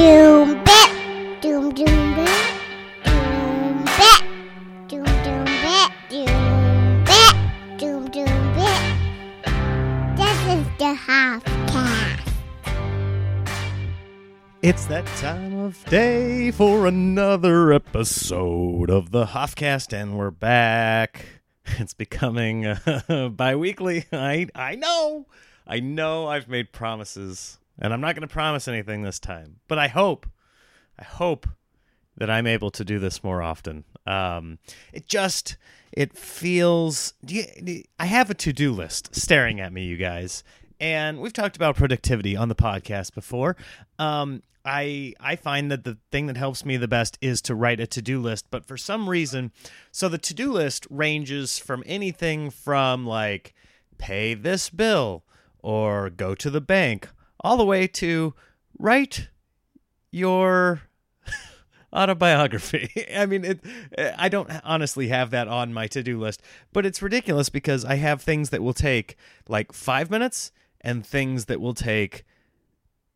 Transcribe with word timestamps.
doom 0.00 0.64
bit, 0.64 0.90
doom 1.42 1.74
doom 1.74 2.14
bit, 2.14 2.54
doom 3.04 3.84
bit, 3.84 4.22
doom 4.88 5.04
doom 5.04 5.44
bit, 5.44 5.90
doom 6.08 7.04
bit, 7.04 7.34
doom 7.78 8.10
doom 8.10 8.54
bit. 8.54 8.80
This 10.16 10.38
is 10.54 10.64
the 10.78 10.96
Hoffcast. 11.04 12.32
It's 14.62 14.86
that 14.86 15.04
time 15.18 15.58
of 15.58 15.84
day 15.84 16.50
for 16.50 16.86
another 16.86 17.70
episode 17.70 18.88
of 18.88 19.10
the 19.10 19.26
Hoffcast, 19.26 19.92
and 19.92 20.16
we're 20.16 20.30
back. 20.30 21.26
It's 21.78 21.92
becoming 21.94 22.64
uh, 22.66 23.28
bi-weekly. 23.36 24.06
I 24.10 24.48
I 24.54 24.76
know, 24.76 25.26
I 25.66 25.80
know. 25.80 26.26
I've 26.26 26.48
made 26.48 26.72
promises, 26.72 27.59
and 27.80 27.92
I'm 27.92 28.00
not 28.00 28.14
going 28.14 28.26
to 28.26 28.32
promise 28.32 28.68
anything 28.68 29.02
this 29.02 29.18
time. 29.18 29.60
But 29.68 29.78
I 29.78 29.88
hope, 29.88 30.26
I 30.98 31.04
hope 31.04 31.48
that 32.16 32.30
I'm 32.30 32.46
able 32.46 32.70
to 32.72 32.84
do 32.84 32.98
this 32.98 33.24
more 33.24 33.42
often. 33.42 33.84
Um, 34.06 34.58
it 34.92 35.06
just 35.06 35.56
it 35.92 36.16
feels. 36.16 37.14
Do 37.24 37.34
you, 37.34 37.44
do 37.62 37.82
I 37.98 38.06
have 38.06 38.30
a 38.30 38.34
to-do 38.34 38.72
list 38.72 39.14
staring 39.14 39.60
at 39.60 39.72
me, 39.72 39.84
you 39.84 39.96
guys, 39.96 40.44
and 40.78 41.20
we've 41.20 41.32
talked 41.32 41.56
about 41.56 41.76
productivity 41.76 42.36
on 42.36 42.48
the 42.48 42.54
podcast 42.54 43.14
before. 43.14 43.56
Um, 43.98 44.42
I 44.64 45.14
I 45.18 45.36
find 45.36 45.70
that 45.70 45.84
the 45.84 45.98
thing 46.12 46.26
that 46.26 46.36
helps 46.36 46.64
me 46.64 46.76
the 46.76 46.88
best 46.88 47.18
is 47.20 47.40
to 47.42 47.54
write 47.54 47.80
a 47.80 47.86
to-do 47.86 48.20
list, 48.20 48.46
but 48.50 48.66
for 48.66 48.76
some 48.76 49.08
reason, 49.08 49.52
so 49.90 50.08
the 50.08 50.18
to-do 50.18 50.52
list 50.52 50.86
ranges 50.90 51.58
from 51.58 51.82
anything 51.86 52.50
from 52.50 53.06
like 53.06 53.54
pay 53.98 54.34
this 54.34 54.70
bill 54.70 55.24
or 55.62 56.10
go 56.10 56.34
to 56.34 56.50
the 56.50 56.60
bank 56.60 57.08
all 57.40 57.56
the 57.56 57.64
way 57.64 57.86
to 57.86 58.34
write 58.78 59.28
your 60.10 60.82
autobiography. 61.92 62.90
I 63.16 63.26
mean, 63.26 63.44
it, 63.44 63.60
I 64.16 64.28
don't 64.28 64.50
honestly 64.64 65.08
have 65.08 65.30
that 65.30 65.48
on 65.48 65.72
my 65.72 65.86
to 65.88 66.02
do 66.02 66.18
list, 66.18 66.42
but 66.72 66.86
it's 66.86 67.02
ridiculous 67.02 67.48
because 67.48 67.84
I 67.84 67.96
have 67.96 68.22
things 68.22 68.50
that 68.50 68.62
will 68.62 68.74
take 68.74 69.16
like 69.48 69.72
five 69.72 70.10
minutes 70.10 70.52
and 70.80 71.04
things 71.04 71.46
that 71.46 71.60
will 71.60 71.74
take 71.74 72.24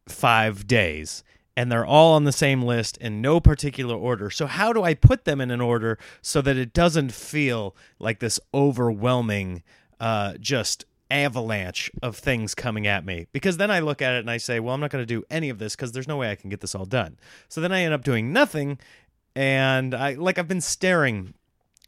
five 0.09 0.67
days. 0.67 1.23
And 1.57 1.71
they're 1.71 1.87
all 1.87 2.15
on 2.15 2.25
the 2.25 2.33
same 2.33 2.63
list 2.63 2.97
in 2.97 3.21
no 3.21 3.39
particular 3.39 3.95
order. 3.95 4.29
So, 4.29 4.47
how 4.47 4.73
do 4.73 4.83
I 4.83 4.95
put 4.95 5.25
them 5.25 5.41
in 5.41 5.53
an 5.53 5.61
order 5.61 5.99
so 6.21 6.43
that 6.43 6.57
it 6.57 6.73
doesn't 6.73 7.13
feel 7.13 7.77
like 8.01 8.19
this 8.19 8.41
overwhelming, 8.53 9.63
uh, 10.01 10.35
just 10.41 10.85
avalanche 11.11 11.91
of 12.03 12.17
things 12.17 12.55
coming 12.55 12.87
at 12.87 13.05
me? 13.05 13.27
Because 13.33 13.57
then 13.57 13.71
I 13.71 13.81
look 13.81 14.03
at 14.03 14.15
it 14.15 14.21
and 14.21 14.31
I 14.31 14.37
say, 14.37 14.61
well, 14.61 14.75
I'm 14.75 14.81
not 14.81 14.91
going 14.91 15.03
to 15.03 15.07
do 15.07 15.25
any 15.31 15.49
of 15.49 15.59
this 15.59 15.77
because 15.77 15.93
there's 15.93 16.09
no 16.09 16.17
way 16.17 16.31
I 16.31 16.35
can 16.35 16.51
get 16.51 16.61
this 16.61 16.75
all 16.75 16.85
done. 16.85 17.19
So 17.49 17.61
then 17.61 17.73
I 17.73 17.83
end 17.83 17.95
up 17.95 18.05
doing 18.05 18.33
nothing. 18.33 18.79
And 19.37 19.95
I, 19.95 20.15
like, 20.15 20.39
I've 20.39 20.49
been 20.49 20.61
staring 20.61 21.35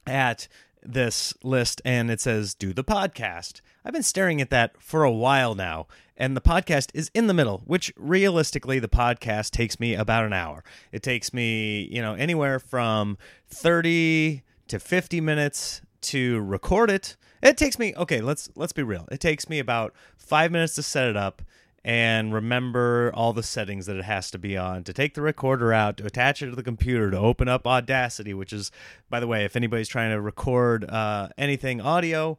at 0.07 0.49
this 0.83 1.35
list 1.43 1.83
and 1.85 2.11
it 2.11 2.21
says 2.21 2.55
do 2.55 2.73
the 2.73 2.85
podcast. 2.85 3.61
I've 3.85 3.93
been 3.93 4.03
staring 4.03 4.41
at 4.41 4.51
that 4.51 4.81
for 4.81 5.05
a 5.05 5.11
while 5.11 5.55
now 5.55 5.87
and 6.17 6.37
the 6.37 6.41
podcast 6.41 6.91
is 6.95 7.11
in 7.15 7.27
the 7.27 7.35
middle, 7.35 7.63
which 7.67 7.93
realistically 7.97 8.79
the 8.79 8.89
podcast 8.89 9.51
takes 9.51 9.79
me 9.79 9.95
about 9.95 10.25
an 10.25 10.33
hour. 10.33 10.65
It 10.93 11.03
takes 11.03 11.33
me, 11.35 11.89
you 11.91 12.01
know, 12.01 12.15
anywhere 12.15 12.59
from 12.59 13.19
30 13.49 14.43
to 14.69 14.81
50 14.81 15.21
minutes 15.21 15.83
to 16.03 16.41
record 16.41 16.91
it. 16.91 17.17
It 17.43 17.57
takes 17.57 17.79
me 17.79 17.95
okay, 17.97 18.21
let's 18.21 18.51
let's 18.55 18.73
be 18.73 18.83
real. 18.83 19.09
It 19.11 19.21
takes 19.21 19.49
me 19.49 19.59
about 19.59 19.95
5 20.17 20.51
minutes 20.51 20.75
to 20.77 20.83
set 20.83 21.09
it 21.09 21.17
up 21.17 21.43
and 21.87 22.35
remember 22.35 23.13
all 23.15 23.33
the 23.33 23.45
settings 23.45 23.87
that 23.87 23.97
it 23.97 24.05
has 24.05 24.29
to 24.33 24.39
be 24.39 24.57
on 24.57 24.83
to 24.83 24.93
take 24.93 25.15
the 25.15 25.23
recorder 25.23 25.73
out 25.73 25.97
to 25.97 26.05
attach 26.05 26.43
it 26.43 26.51
to 26.51 26.57
the 26.57 26.63
computer 26.63 27.13
to 27.13 27.17
open 27.17 27.49
up 27.49 27.65
audacity 27.65 28.35
which 28.35 28.53
is 28.53 28.73
by 29.09 29.21
the 29.21 29.27
way 29.27 29.45
if 29.45 29.55
anybody's 29.55 29.87
trying 29.87 30.11
to 30.11 30.21
record 30.21 30.85
uh, 30.91 31.29
anything 31.39 31.81
audio 31.81 32.37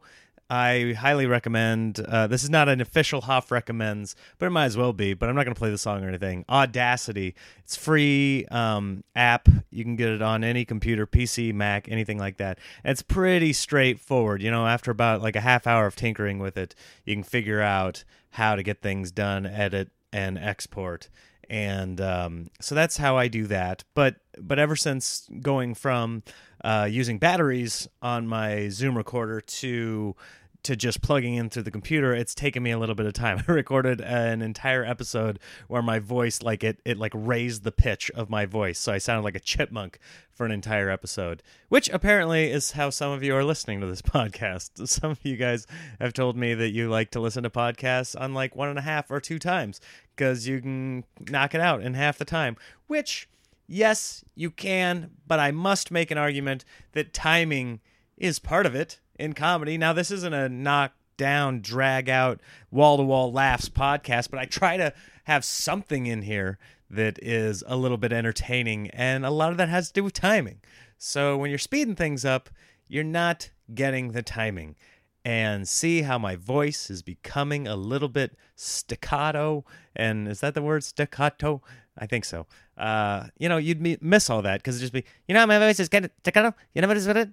i 0.50 0.94
highly 0.98 1.26
recommend 1.26 2.00
uh, 2.00 2.26
this 2.26 2.42
is 2.42 2.50
not 2.50 2.68
an 2.68 2.80
official 2.80 3.22
hoff 3.22 3.50
recommends 3.50 4.16
but 4.38 4.46
it 4.46 4.50
might 4.50 4.66
as 4.66 4.76
well 4.76 4.92
be 4.92 5.14
but 5.14 5.28
i'm 5.28 5.34
not 5.34 5.44
going 5.44 5.54
to 5.54 5.58
play 5.58 5.70
the 5.70 5.78
song 5.78 6.04
or 6.04 6.08
anything. 6.08 6.44
Audacity. 6.48 7.34
It's 7.64 7.76
free 7.76 8.46
um, 8.50 9.04
app. 9.14 9.48
You 9.70 9.84
can 9.84 9.96
get 9.96 10.08
it 10.08 10.22
on 10.22 10.44
any 10.44 10.64
computer 10.64 11.06
pc 11.06 11.52
mac 11.54 11.88
anything 11.88 12.18
like 12.18 12.38
that. 12.38 12.58
And 12.84 12.92
it's 12.92 13.02
pretty 13.02 13.52
straightforward. 13.52 14.42
You 14.42 14.50
know 14.50 14.66
after 14.66 14.90
about 14.90 15.22
like 15.22 15.36
a 15.36 15.40
half 15.40 15.66
hour 15.66 15.86
of 15.86 15.96
tinkering 15.96 16.38
with 16.38 16.56
it 16.56 16.74
you 17.04 17.14
can 17.14 17.24
figure 17.24 17.60
out 17.60 18.04
how 18.30 18.54
to 18.56 18.62
get 18.62 18.82
things 18.82 19.10
done, 19.10 19.46
edit 19.46 19.90
and 20.12 20.38
export. 20.38 21.08
And 21.50 22.00
um, 22.00 22.50
so 22.60 22.74
that's 22.74 22.98
how 22.98 23.16
I 23.16 23.28
do 23.28 23.46
that. 23.46 23.84
But 23.94 24.16
but 24.38 24.58
ever 24.58 24.76
since 24.76 25.28
going 25.40 25.74
from 25.74 26.22
uh, 26.62 26.88
using 26.90 27.18
batteries 27.18 27.88
on 28.02 28.26
my 28.28 28.68
Zoom 28.68 28.96
recorder 28.96 29.40
to 29.40 30.14
to 30.64 30.76
just 30.76 31.00
plugging 31.00 31.34
into 31.34 31.62
the 31.62 31.70
computer, 31.70 32.14
it's 32.14 32.34
taken 32.34 32.62
me 32.62 32.70
a 32.70 32.78
little 32.78 32.94
bit 32.94 33.06
of 33.06 33.12
time. 33.12 33.42
I 33.48 33.52
recorded 33.52 34.00
an 34.00 34.42
entire 34.42 34.84
episode 34.84 35.38
where 35.68 35.82
my 35.82 35.98
voice 35.98 36.42
like 36.42 36.64
it 36.64 36.80
it 36.84 36.98
like 36.98 37.12
raised 37.14 37.64
the 37.64 37.72
pitch 37.72 38.10
of 38.12 38.28
my 38.28 38.46
voice, 38.46 38.78
so 38.78 38.92
I 38.92 38.98
sounded 38.98 39.22
like 39.22 39.36
a 39.36 39.40
chipmunk 39.40 39.98
for 40.32 40.46
an 40.46 40.52
entire 40.52 40.90
episode. 40.90 41.42
Which 41.68 41.88
apparently 41.90 42.50
is 42.50 42.72
how 42.72 42.90
some 42.90 43.12
of 43.12 43.22
you 43.22 43.34
are 43.34 43.44
listening 43.44 43.80
to 43.80 43.86
this 43.86 44.02
podcast. 44.02 44.86
Some 44.88 45.12
of 45.12 45.20
you 45.24 45.36
guys 45.36 45.66
have 46.00 46.12
told 46.12 46.36
me 46.36 46.54
that 46.54 46.70
you 46.70 46.88
like 46.88 47.10
to 47.12 47.20
listen 47.20 47.42
to 47.44 47.50
podcasts 47.50 48.18
on 48.18 48.34
like 48.34 48.56
one 48.56 48.68
and 48.68 48.78
a 48.78 48.82
half 48.82 49.10
or 49.10 49.20
two 49.20 49.38
times 49.38 49.80
because 50.16 50.46
you 50.46 50.60
can 50.60 51.04
knock 51.28 51.54
it 51.54 51.60
out 51.60 51.82
in 51.82 51.94
half 51.94 52.18
the 52.18 52.24
time. 52.24 52.56
Which 52.86 53.28
yes, 53.68 54.24
you 54.34 54.50
can, 54.50 55.10
but 55.26 55.38
I 55.38 55.50
must 55.52 55.90
make 55.90 56.10
an 56.10 56.18
argument 56.18 56.64
that 56.92 57.12
timing 57.12 57.80
is 58.16 58.38
part 58.38 58.66
of 58.66 58.74
it 58.74 58.98
in 59.18 59.32
comedy. 59.32 59.76
Now, 59.76 59.92
this 59.92 60.10
isn't 60.10 60.32
a 60.32 60.48
knock 60.48 60.92
down, 61.16 61.60
drag 61.60 62.08
out, 62.08 62.40
wall 62.70 62.96
to 62.96 63.02
wall 63.02 63.32
laughs 63.32 63.68
podcast, 63.68 64.30
but 64.30 64.38
I 64.38 64.44
try 64.44 64.76
to 64.76 64.92
have 65.24 65.44
something 65.44 66.06
in 66.06 66.22
here 66.22 66.58
that 66.90 67.18
is 67.20 67.62
a 67.66 67.76
little 67.76 67.98
bit 67.98 68.12
entertaining, 68.12 68.88
and 68.90 69.26
a 69.26 69.30
lot 69.30 69.50
of 69.50 69.58
that 69.58 69.68
has 69.68 69.88
to 69.88 69.92
do 69.94 70.04
with 70.04 70.14
timing. 70.14 70.60
So 70.96 71.36
when 71.36 71.50
you're 71.50 71.58
speeding 71.58 71.96
things 71.96 72.24
up, 72.24 72.48
you're 72.86 73.04
not 73.04 73.50
getting 73.74 74.12
the 74.12 74.22
timing. 74.22 74.76
And 75.24 75.68
see 75.68 76.02
how 76.02 76.16
my 76.16 76.36
voice 76.36 76.88
is 76.88 77.02
becoming 77.02 77.68
a 77.68 77.76
little 77.76 78.08
bit 78.08 78.34
staccato. 78.54 79.62
And 79.94 80.26
is 80.26 80.40
that 80.40 80.54
the 80.54 80.62
word 80.62 80.82
staccato? 80.84 81.60
I 81.98 82.06
think 82.06 82.24
so. 82.24 82.46
Uh, 82.78 83.24
you 83.36 83.46
know, 83.46 83.58
you'd 83.58 84.00
miss 84.00 84.30
all 84.30 84.40
that 84.40 84.60
because 84.60 84.76
it'd 84.76 84.90
just 84.90 84.92
be, 84.94 85.04
you 85.26 85.34
know, 85.34 85.46
my 85.46 85.58
voice 85.58 85.80
is 85.80 85.90
kind 85.90 86.06
of 86.06 86.12
staccato. 86.20 86.54
You 86.72 86.80
know 86.80 86.88
what 86.88 86.96
is 86.96 87.06
it? 87.06 87.28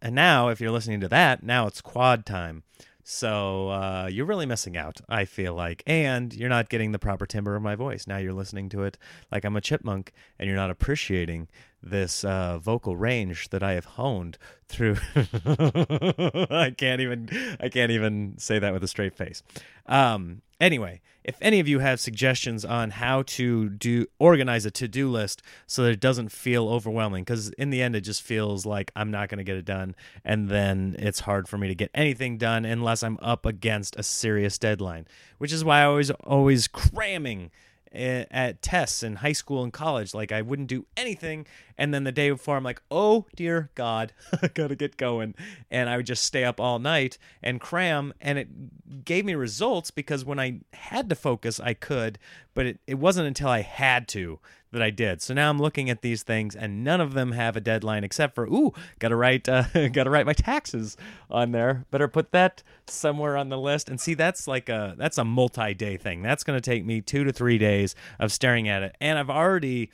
And 0.00 0.14
now, 0.14 0.48
if 0.48 0.60
you're 0.60 0.70
listening 0.70 1.00
to 1.00 1.08
that, 1.08 1.42
now 1.42 1.66
it's 1.66 1.80
quad 1.80 2.24
time. 2.24 2.62
So 3.02 3.70
uh, 3.70 4.08
you're 4.12 4.26
really 4.26 4.44
missing 4.44 4.76
out, 4.76 5.00
I 5.08 5.24
feel 5.24 5.54
like. 5.54 5.82
And 5.86 6.34
you're 6.34 6.50
not 6.50 6.68
getting 6.68 6.92
the 6.92 6.98
proper 6.98 7.24
timbre 7.24 7.56
of 7.56 7.62
my 7.62 7.74
voice. 7.74 8.06
Now 8.06 8.18
you're 8.18 8.34
listening 8.34 8.68
to 8.68 8.82
it 8.82 8.98
like 9.32 9.44
I'm 9.44 9.56
a 9.56 9.62
chipmunk, 9.62 10.12
and 10.38 10.46
you're 10.46 10.56
not 10.56 10.70
appreciating 10.70 11.48
this 11.82 12.24
uh, 12.24 12.58
vocal 12.58 12.96
range 12.96 13.50
that 13.50 13.62
I 13.62 13.72
have 13.72 13.84
honed 13.84 14.38
through. 14.66 14.96
I 15.14 16.74
can't 16.76 17.00
even. 17.00 17.28
I 17.60 17.68
can't 17.68 17.92
even 17.92 18.34
say 18.38 18.58
that 18.58 18.72
with 18.72 18.82
a 18.82 18.88
straight 18.88 19.14
face. 19.14 19.42
Um, 19.86 20.42
anyway, 20.60 21.00
if 21.28 21.36
any 21.42 21.60
of 21.60 21.68
you 21.68 21.80
have 21.80 22.00
suggestions 22.00 22.64
on 22.64 22.88
how 22.88 23.22
to 23.22 23.68
do 23.68 24.06
organize 24.18 24.64
a 24.64 24.70
to-do 24.70 25.10
list 25.10 25.42
so 25.66 25.82
that 25.82 25.90
it 25.90 26.00
doesn't 26.00 26.30
feel 26.30 26.70
overwhelming 26.70 27.22
because 27.22 27.50
in 27.50 27.68
the 27.68 27.82
end 27.82 27.94
it 27.94 28.00
just 28.00 28.22
feels 28.22 28.64
like 28.64 28.90
i'm 28.96 29.10
not 29.10 29.28
going 29.28 29.36
to 29.36 29.44
get 29.44 29.56
it 29.56 29.66
done 29.66 29.94
and 30.24 30.48
then 30.48 30.96
it's 30.98 31.20
hard 31.20 31.46
for 31.46 31.58
me 31.58 31.68
to 31.68 31.74
get 31.74 31.90
anything 31.94 32.38
done 32.38 32.64
unless 32.64 33.02
i'm 33.02 33.18
up 33.20 33.44
against 33.44 33.94
a 33.96 34.02
serious 34.02 34.58
deadline 34.58 35.06
which 35.36 35.52
is 35.52 35.62
why 35.62 35.82
i 35.82 35.88
was 35.88 36.10
always 36.24 36.66
cramming 36.66 37.50
at 37.92 38.62
tests 38.62 39.02
in 39.02 39.16
high 39.16 39.32
school 39.32 39.62
and 39.62 39.72
college 39.72 40.14
like 40.14 40.32
i 40.32 40.42
wouldn't 40.42 40.68
do 40.68 40.86
anything. 40.96 41.46
And 41.80 41.94
then 41.94 42.04
the 42.04 42.12
day 42.12 42.30
before 42.30 42.56
i'm 42.56 42.64
like 42.64 42.82
oh 42.90 43.26
dear 43.36 43.70
god 43.74 44.12
i 44.42 44.48
gotta 44.48 44.76
get 44.76 44.96
going. 44.96 45.34
And 45.70 45.88
i 45.88 45.96
would 45.96 46.06
just 46.06 46.24
stay 46.24 46.44
up 46.44 46.60
all 46.60 46.78
night 46.78 47.18
and 47.42 47.60
cram. 47.60 48.12
And 48.20 48.38
it 48.38 49.04
gave 49.04 49.24
me 49.24 49.34
results 49.34 49.90
because 49.90 50.24
when 50.24 50.38
i 50.38 50.60
had 50.72 51.08
to 51.08 51.14
focus 51.14 51.60
i 51.60 51.74
could 51.74 52.18
but 52.54 52.66
it, 52.66 52.80
it 52.86 52.98
wasn't 52.98 53.26
until 53.26 53.48
i 53.48 53.60
had 53.60 54.08
to 54.08 54.38
that 54.72 54.82
i 54.82 54.90
did. 54.90 55.22
So 55.22 55.34
now 55.34 55.50
i'm 55.50 55.58
looking 55.58 55.90
at 55.90 56.02
these 56.02 56.22
things 56.22 56.54
and 56.54 56.84
none 56.84 57.00
of 57.00 57.14
them 57.14 57.32
have 57.32 57.56
a 57.56 57.60
deadline 57.60 58.04
except 58.04 58.34
for 58.34 58.46
ooh 58.46 58.72
gotta 58.98 59.16
write 59.16 59.48
uh, 59.48 59.64
gotta 59.92 60.10
write 60.10 60.26
my 60.26 60.32
taxes 60.32 60.96
on 61.30 61.52
there. 61.52 61.84
Better 61.90 62.08
put 62.08 62.32
that 62.32 62.62
somewhere 62.86 63.36
on 63.36 63.48
the 63.48 63.58
list. 63.58 63.88
And 63.88 64.00
see 64.00 64.14
that's 64.14 64.46
like 64.46 64.68
a 64.68 64.94
that's 64.96 65.18
a 65.18 65.24
multi-day 65.24 65.96
thing. 65.96 66.22
That's 66.22 66.44
to 66.44 66.60
take 66.60 66.84
me 66.84 67.00
two 67.00 67.24
to 67.24 67.32
three 67.32 67.58
days 67.58 67.94
of 68.18 68.32
staring 68.32 68.68
at 68.68 68.82
it. 68.82 68.96
And 69.00 69.18
i've 69.18 69.30
already 69.30 69.90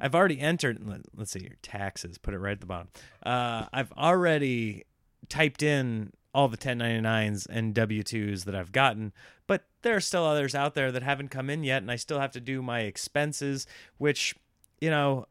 i've 0.00 0.14
already 0.14 0.40
entered 0.40 0.86
let, 0.86 1.00
let's 1.16 1.32
see 1.32 1.40
your 1.40 1.56
taxes 1.62 2.18
put 2.18 2.34
it 2.34 2.38
right 2.38 2.52
at 2.52 2.60
the 2.60 2.66
bottom. 2.66 2.88
Uh, 3.24 3.66
i've 3.72 3.92
already 3.92 4.84
typed 5.28 5.62
in 5.62 6.12
all 6.34 6.48
the 6.48 6.56
1099s 6.56 7.46
and 7.48 7.74
W2s 7.74 8.44
that 8.44 8.54
I've 8.54 8.72
gotten, 8.72 9.12
but 9.46 9.64
there 9.82 9.96
are 9.96 10.00
still 10.00 10.24
others 10.24 10.54
out 10.54 10.74
there 10.74 10.90
that 10.90 11.02
haven't 11.02 11.28
come 11.28 11.48
in 11.48 11.64
yet, 11.64 11.82
and 11.82 11.90
I 11.90 11.96
still 11.96 12.18
have 12.18 12.32
to 12.32 12.40
do 12.40 12.60
my 12.60 12.80
expenses, 12.80 13.66
which, 13.98 14.34
you 14.80 14.90
know, 14.90 15.26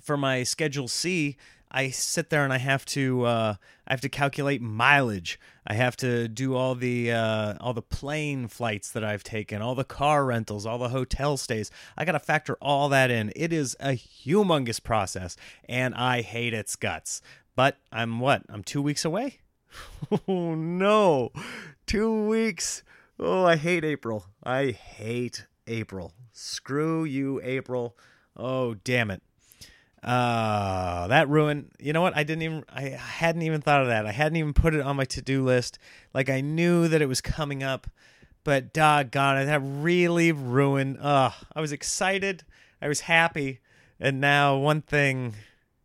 for 0.00 0.16
my 0.16 0.42
Schedule 0.42 0.88
C, 0.88 1.36
I 1.72 1.88
sit 1.88 2.28
there 2.28 2.44
and 2.44 2.52
I 2.52 2.58
have 2.58 2.84
to 2.86 3.24
uh, 3.24 3.54
I 3.86 3.92
have 3.92 4.02
to 4.02 4.10
calculate 4.10 4.60
mileage. 4.60 5.40
I 5.66 5.74
have 5.74 5.96
to 5.98 6.28
do 6.28 6.54
all 6.54 6.74
the 6.74 7.10
uh, 7.12 7.54
all 7.60 7.72
the 7.72 7.82
plane 7.82 8.46
flights 8.46 8.90
that 8.92 9.02
I've 9.02 9.24
taken, 9.24 9.62
all 9.62 9.74
the 9.74 9.84
car 9.84 10.26
rentals, 10.26 10.66
all 10.66 10.76
the 10.78 10.90
hotel 10.90 11.38
stays. 11.38 11.70
I 11.96 12.04
got 12.04 12.12
to 12.12 12.20
factor 12.20 12.58
all 12.60 12.90
that 12.90 13.10
in. 13.10 13.32
It 13.34 13.54
is 13.54 13.74
a 13.80 13.92
humongous 13.92 14.82
process, 14.82 15.36
and 15.66 15.94
I 15.94 16.20
hate 16.20 16.52
its 16.52 16.76
guts. 16.76 17.22
But 17.56 17.78
I'm 17.90 18.20
what? 18.20 18.42
I'm 18.50 18.62
two 18.62 18.82
weeks 18.82 19.04
away. 19.04 19.40
Oh 20.28 20.54
no, 20.54 21.32
two 21.86 22.26
weeks. 22.26 22.82
Oh, 23.18 23.44
I 23.44 23.56
hate 23.56 23.84
April. 23.84 24.26
I 24.42 24.72
hate 24.72 25.46
April. 25.66 26.12
Screw 26.32 27.04
you, 27.04 27.40
April. 27.42 27.96
Oh, 28.36 28.74
damn 28.74 29.10
it. 29.10 29.22
Uh, 30.02 31.06
that 31.06 31.28
ruined. 31.28 31.70
You 31.78 31.92
know 31.92 32.02
what? 32.02 32.16
I 32.16 32.24
didn't 32.24 32.42
even. 32.42 32.64
I 32.68 32.82
hadn't 32.90 33.42
even 33.42 33.60
thought 33.60 33.82
of 33.82 33.86
that. 33.88 34.06
I 34.06 34.12
hadn't 34.12 34.36
even 34.36 34.52
put 34.52 34.74
it 34.74 34.80
on 34.80 34.96
my 34.96 35.04
to-do 35.04 35.44
list. 35.44 35.78
Like 36.12 36.28
I 36.28 36.40
knew 36.40 36.88
that 36.88 37.00
it 37.00 37.06
was 37.06 37.20
coming 37.20 37.62
up, 37.62 37.86
but 38.42 38.72
doggone 38.72 39.38
it, 39.38 39.44
that 39.44 39.60
really 39.62 40.32
ruined. 40.32 40.98
Uh, 41.00 41.30
I 41.54 41.60
was 41.60 41.70
excited. 41.70 42.44
I 42.80 42.88
was 42.88 43.00
happy, 43.00 43.60
and 44.00 44.20
now 44.20 44.56
one 44.56 44.82
thing 44.82 45.34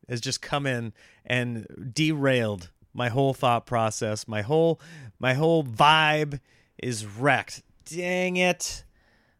has 0.10 0.19
just 0.19 0.42
come 0.42 0.66
in 0.66 0.94
and 1.24 1.92
derailed 1.94 2.72
my 2.97 3.07
whole 3.07 3.33
thought 3.33 3.65
process. 3.65 4.27
My 4.27 4.41
whole 4.41 4.81
my 5.19 5.35
whole 5.35 5.63
vibe 5.63 6.41
is 6.77 7.05
wrecked. 7.05 7.63
Dang 7.85 8.35
it. 8.35 8.83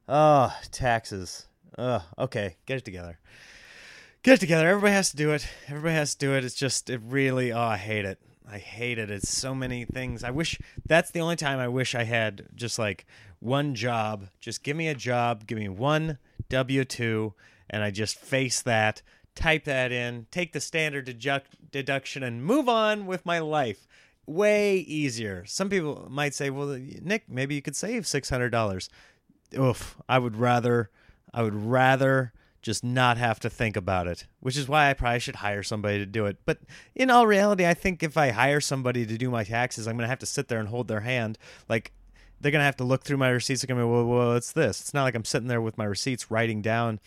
Oh, 0.08 0.56
taxes. 0.72 1.48
Uh, 1.78 2.00
okay, 2.18 2.56
get 2.66 2.78
it 2.78 2.86
together 2.86 3.20
get 4.28 4.34
it 4.34 4.40
together. 4.42 4.68
Everybody 4.68 4.92
has 4.92 5.12
to 5.12 5.16
do 5.16 5.32
it. 5.32 5.48
Everybody 5.70 5.96
has 5.96 6.14
to 6.14 6.18
do 6.18 6.36
it. 6.36 6.44
It's 6.44 6.54
just, 6.54 6.90
it 6.90 7.00
really, 7.02 7.54
oh, 7.54 7.62
I 7.62 7.78
hate 7.78 8.04
it. 8.04 8.20
I 8.50 8.58
hate 8.58 8.98
it. 8.98 9.10
It's 9.10 9.30
so 9.30 9.56
many 9.56 9.86
things. 9.86 10.22
I 10.22 10.32
wish 10.32 10.60
that's 10.86 11.12
the 11.12 11.22
only 11.22 11.38
time 11.38 11.60
I 11.60 11.70
wish 11.70 11.96
I 11.96 12.04
had 12.04 12.46
just 12.54 12.78
like 12.78 13.06
one 13.40 13.74
job. 13.74 14.28
Just 14.42 14.64
give 14.64 14.76
me 14.76 14.90
a 14.90 14.96
job, 14.96 15.48
give 15.48 15.58
me 15.58 15.70
one 15.70 16.18
W 16.50 16.84
2, 16.84 17.34
and 17.70 17.84
I 17.84 17.90
just 17.90 18.18
face 18.18 18.62
that, 18.64 19.02
type 19.38 19.64
that 19.66 19.92
in, 19.92 20.28
take 20.32 20.52
the 20.52 20.60
standard 20.60 21.06
deduct- 21.06 21.72
deduction, 21.72 22.24
and 22.24 22.44
move 22.44 22.68
on 22.68 23.06
with 23.06 23.26
my 23.26 23.40
life. 23.40 23.88
Way 24.26 24.78
easier. 24.80 25.46
Some 25.46 25.70
people 25.70 26.08
might 26.10 26.34
say, 26.34 26.50
well, 26.50 26.78
Nick, 27.02 27.30
maybe 27.30 27.56
you 27.56 27.62
could 27.62 27.76
save 27.76 28.04
$600. 28.04 28.90
Oof. 29.58 29.98
I 30.10 30.20
would 30.20 30.36
rather, 30.36 30.90
I 31.34 31.44
would 31.44 31.56
rather 31.56 32.34
just 32.62 32.84
not 32.84 33.18
have 33.18 33.40
to 33.40 33.50
think 33.50 33.78
about 33.78 34.08
it, 34.08 34.26
which 34.42 34.58
is 34.58 34.68
why 34.68 34.90
I 34.90 34.94
probably 34.94 35.20
should 35.20 35.38
hire 35.38 35.64
somebody 35.64 36.00
to 36.00 36.06
do 36.06 36.26
it. 36.26 36.38
But 36.46 36.60
in 36.96 37.10
all 37.10 37.26
reality, 37.26 37.66
I 37.66 37.74
think 37.74 38.04
if 38.04 38.18
I 38.18 38.32
hire 38.32 38.60
somebody 38.60 39.06
to 39.06 39.18
do 39.18 39.30
my 39.30 39.46
taxes, 39.46 39.88
I'm 39.88 39.96
going 39.96 40.04
to 40.04 40.10
have 40.10 40.20
to 40.20 40.26
sit 40.26 40.50
there 40.50 40.60
and 40.60 40.68
hold 40.68 40.90
their 40.90 41.02
hand. 41.02 41.38
Like, 41.70 41.94
they're 42.42 42.52
going 42.52 42.60
to 42.60 42.66
have 42.66 42.76
to 42.78 42.84
look 42.84 43.04
through 43.04 43.18
my 43.18 43.30
receipts. 43.30 43.62
To 43.62 43.68
be, 43.68 43.74
well, 43.74 44.06
well, 44.06 44.34
what's 44.34 44.52
this? 44.52 44.82
It's 44.82 44.94
not 44.94 45.04
like 45.04 45.16
I'm 45.16 45.26
sitting 45.26 45.48
there 45.48 45.62
with 45.62 45.78
my 45.78 45.86
receipts 45.86 46.30
writing 46.30 46.62
down. 46.62 47.00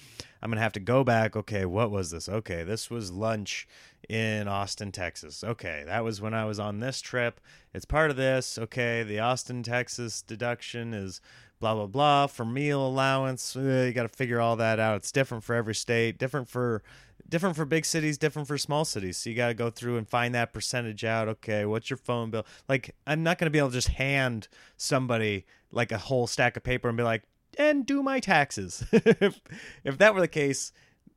I'm 0.43 0.51
going 0.51 0.57
to 0.57 0.63
have 0.63 0.73
to 0.73 0.81
go 0.81 1.05
back. 1.05 1.37
Okay, 1.37 1.65
what 1.65 1.91
was 1.91 2.11
this? 2.11 2.29
Okay, 2.29 2.65
this 2.65 2.91
was 2.91 3.13
lunch 3.13 3.69
in 4.09 4.49
Austin, 4.49 4.93
Texas. 4.93 5.45
Okay, 5.45 5.83
that 5.87 6.05
was 6.05 6.21
when 6.21 6.35
I 6.35 6.45
was 6.45 6.59
on 6.59 6.81
this 6.81 7.01
trip. 7.01 7.41
It's 7.75 7.85
part 7.85 8.11
of 8.11 8.17
this. 8.17 8.59
Okay, 8.59 9.03
the 9.03 9.21
Austin, 9.21 9.63
Texas 9.63 10.23
deduction 10.23 10.95
is 10.95 11.21
blah 11.61 11.75
blah 11.75 11.87
blah 11.87 12.27
for 12.27 12.45
meal 12.45 12.85
allowance 12.85 13.55
uh, 13.55 13.85
you 13.87 13.93
got 13.93 14.05
to 14.05 14.09
figure 14.09 14.41
all 14.41 14.57
that 14.57 14.81
out 14.81 14.97
it's 14.97 15.13
different 15.13 15.45
for 15.45 15.55
every 15.55 15.75
state 15.75 16.19
different 16.19 16.49
for 16.49 16.83
different 17.29 17.55
for 17.55 17.67
big 17.67 17.85
cities 17.85 18.17
different 18.17 18.49
for 18.49 18.57
small 18.57 18.83
cities 18.83 19.19
so 19.19 19.29
you 19.29 19.37
got 19.37 19.49
to 19.49 19.55
go 19.55 19.69
through 19.69 19.99
and 19.99 20.09
find 20.09 20.35
that 20.35 20.55
percentage 20.55 21.05
out 21.05 21.29
okay 21.29 21.67
what's 21.67 21.91
your 21.91 21.99
phone 21.99 22.31
bill 22.31 22.47
like 22.67 22.97
i'm 23.07 23.23
not 23.23 23.39
going 23.39 23.45
to 23.47 23.51
be 23.51 23.59
able 23.59 23.69
to 23.69 23.75
just 23.75 23.89
hand 23.89 24.49
somebody 24.79 25.45
like 25.71 25.93
a 25.93 25.99
whole 25.99 26.27
stack 26.27 26.57
of 26.57 26.63
paper 26.63 26.89
and 26.89 26.97
be 26.97 27.05
like 27.05 27.25
and 27.61 27.87
do 27.87 28.03
my 28.03 28.21
taxes 28.21 28.85
if 28.93 29.41
if 29.85 29.99
that 29.99 30.15
were 30.15 30.21
the 30.21 30.29
case 30.29 30.73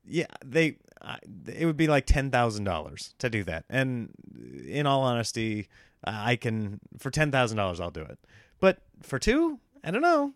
yeah 0.06 0.28
they 0.45 0.78
uh, 1.01 1.18
it 1.48 1.66
would 1.66 1.75
be 1.75 1.88
like 1.88 2.07
$10,000 2.07 3.13
to 3.18 3.30
do 3.30 3.44
that 3.44 3.66
and 3.69 4.10
in 4.68 4.86
all 4.86 5.01
honesty 5.01 5.68
i 6.04 6.36
can 6.36 6.80
for 6.98 7.12
$10,000 7.12 7.80
I'll 7.80 7.92
do 7.92 8.01
it 8.01 8.19
but 8.60 8.81
for 9.01 9.19
two 9.19 9.60
I 9.84 9.92
don't 9.92 10.01
know. 10.01 10.34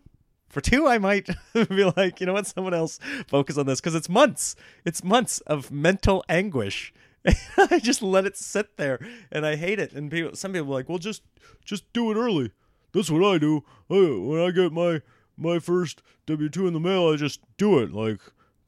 For 0.48 0.60
two, 0.60 0.86
I 0.86 0.98
might 0.98 1.28
be 1.54 1.84
like, 1.96 2.20
you 2.20 2.26
know 2.26 2.34
what, 2.34 2.46
someone 2.46 2.74
else 2.74 2.98
focus 3.26 3.58
on 3.58 3.66
this 3.66 3.80
because 3.80 3.94
it's 3.94 4.08
months. 4.08 4.56
It's 4.84 5.04
months 5.04 5.40
of 5.40 5.70
mental 5.70 6.24
anguish. 6.28 6.92
I 7.56 7.78
just 7.78 8.02
let 8.02 8.24
it 8.24 8.36
sit 8.36 8.76
there, 8.76 8.98
and 9.30 9.44
I 9.44 9.56
hate 9.56 9.78
it. 9.78 9.92
And 9.92 10.10
people, 10.10 10.36
some 10.36 10.52
people 10.52 10.68
are 10.68 10.74
like, 10.74 10.88
well, 10.88 10.98
just 10.98 11.22
just 11.64 11.90
do 11.92 12.10
it 12.10 12.16
early. 12.16 12.52
That's 12.92 13.10
what 13.10 13.24
I 13.24 13.38
do. 13.38 13.64
I, 13.90 13.94
when 13.94 14.40
I 14.40 14.50
get 14.50 14.72
my 14.72 15.02
my 15.38 15.58
first 15.58 16.02
W 16.26 16.48
two 16.48 16.66
in 16.66 16.74
the 16.74 16.80
mail, 16.80 17.08
I 17.08 17.16
just 17.16 17.40
do 17.56 17.78
it 17.78 17.92
like 17.92 18.20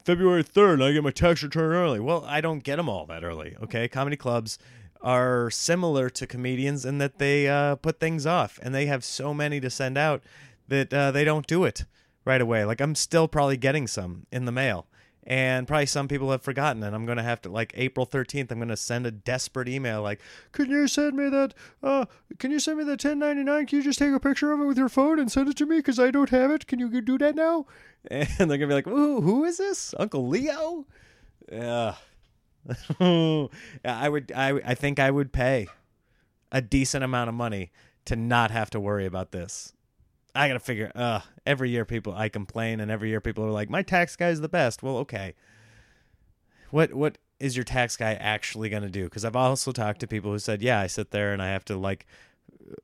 February 0.03 0.43
third. 0.43 0.81
I 0.81 0.93
get 0.93 1.03
my 1.03 1.11
tax 1.11 1.43
return 1.43 1.73
early. 1.73 1.99
Well, 1.99 2.23
I 2.25 2.41
don't 2.41 2.63
get 2.63 2.77
them 2.77 2.89
all 2.89 3.05
that 3.05 3.23
early. 3.23 3.55
Okay, 3.61 3.87
comedy 3.87 4.15
clubs 4.15 4.57
are 5.01 5.49
similar 5.49 6.09
to 6.09 6.27
comedians 6.27 6.85
in 6.85 6.99
that 6.99 7.17
they 7.17 7.47
uh, 7.47 7.75
put 7.75 7.99
things 7.99 8.25
off, 8.25 8.59
and 8.63 8.73
they 8.73 8.85
have 8.85 9.03
so 9.03 9.33
many 9.33 9.59
to 9.59 9.69
send 9.69 9.97
out 9.97 10.23
that 10.67 10.93
uh, 10.93 11.11
they 11.11 11.23
don't 11.23 11.47
do 11.47 11.65
it 11.65 11.85
right 12.23 12.41
away. 12.41 12.65
Like 12.65 12.79
I'm 12.81 12.95
still 12.95 13.27
probably 13.27 13.57
getting 13.57 13.87
some 13.87 14.25
in 14.31 14.45
the 14.45 14.51
mail. 14.51 14.87
And 15.23 15.67
probably 15.67 15.85
some 15.85 16.07
people 16.07 16.31
have 16.31 16.41
forgotten, 16.41 16.81
and 16.81 16.95
I'm 16.95 17.05
gonna 17.05 17.21
have 17.21 17.41
to 17.43 17.49
like 17.49 17.73
April 17.75 18.07
13th. 18.07 18.51
I'm 18.51 18.57
gonna 18.57 18.75
send 18.75 19.05
a 19.05 19.11
desperate 19.11 19.69
email 19.69 20.01
like, 20.01 20.19
"Can 20.51 20.71
you 20.71 20.87
send 20.87 21.15
me 21.15 21.29
that? 21.29 21.53
Uh, 21.83 22.05
can 22.39 22.49
you 22.49 22.59
send 22.59 22.79
me 22.79 22.83
the 22.83 22.97
1099? 22.97 23.67
Can 23.67 23.77
you 23.77 23.83
just 23.83 23.99
take 23.99 24.11
a 24.11 24.19
picture 24.19 24.51
of 24.51 24.59
it 24.59 24.65
with 24.65 24.79
your 24.79 24.89
phone 24.89 25.19
and 25.19 25.31
send 25.31 25.47
it 25.47 25.57
to 25.57 25.67
me 25.67 25.77
because 25.77 25.99
I 25.99 26.09
don't 26.09 26.31
have 26.31 26.49
it? 26.49 26.65
Can 26.65 26.79
you 26.79 27.01
do 27.01 27.17
that 27.19 27.35
now?" 27.35 27.65
And 28.09 28.49
they're 28.49 28.57
gonna 28.57 28.67
be 28.67 28.73
like, 28.73 28.87
"Ooh, 28.87 29.21
who 29.21 29.43
is 29.43 29.57
this? 29.57 29.93
Uncle 29.99 30.27
Leo?" 30.27 30.87
Yeah, 31.51 31.95
I 32.99 34.09
would. 34.09 34.31
I 34.35 34.59
I 34.65 34.73
think 34.73 34.97
I 34.99 35.11
would 35.11 35.31
pay 35.31 35.67
a 36.51 36.61
decent 36.61 37.03
amount 37.03 37.29
of 37.29 37.35
money 37.35 37.71
to 38.05 38.15
not 38.15 38.49
have 38.49 38.71
to 38.71 38.79
worry 38.79 39.05
about 39.05 39.31
this. 39.31 39.73
I 40.33 40.47
gotta 40.47 40.59
figure. 40.59 40.91
Uh, 40.95 41.21
every 41.45 41.69
year 41.69 41.85
people 41.85 42.13
I 42.13 42.29
complain, 42.29 42.79
and 42.79 42.89
every 42.89 43.09
year 43.09 43.21
people 43.21 43.43
are 43.45 43.51
like, 43.51 43.69
"My 43.69 43.81
tax 43.81 44.15
guy 44.15 44.29
is 44.29 44.41
the 44.41 44.49
best." 44.49 44.81
Well, 44.81 44.97
okay. 44.97 45.35
What 46.69 46.93
what 46.93 47.17
is 47.39 47.57
your 47.57 47.65
tax 47.65 47.97
guy 47.97 48.13
actually 48.13 48.69
gonna 48.69 48.89
do? 48.89 49.05
Because 49.05 49.25
I've 49.25 49.35
also 49.35 49.71
talked 49.71 49.99
to 50.01 50.07
people 50.07 50.31
who 50.31 50.39
said, 50.39 50.61
"Yeah, 50.61 50.79
I 50.79 50.87
sit 50.87 51.11
there 51.11 51.33
and 51.33 51.41
I 51.41 51.49
have 51.49 51.65
to 51.65 51.77
like, 51.77 52.05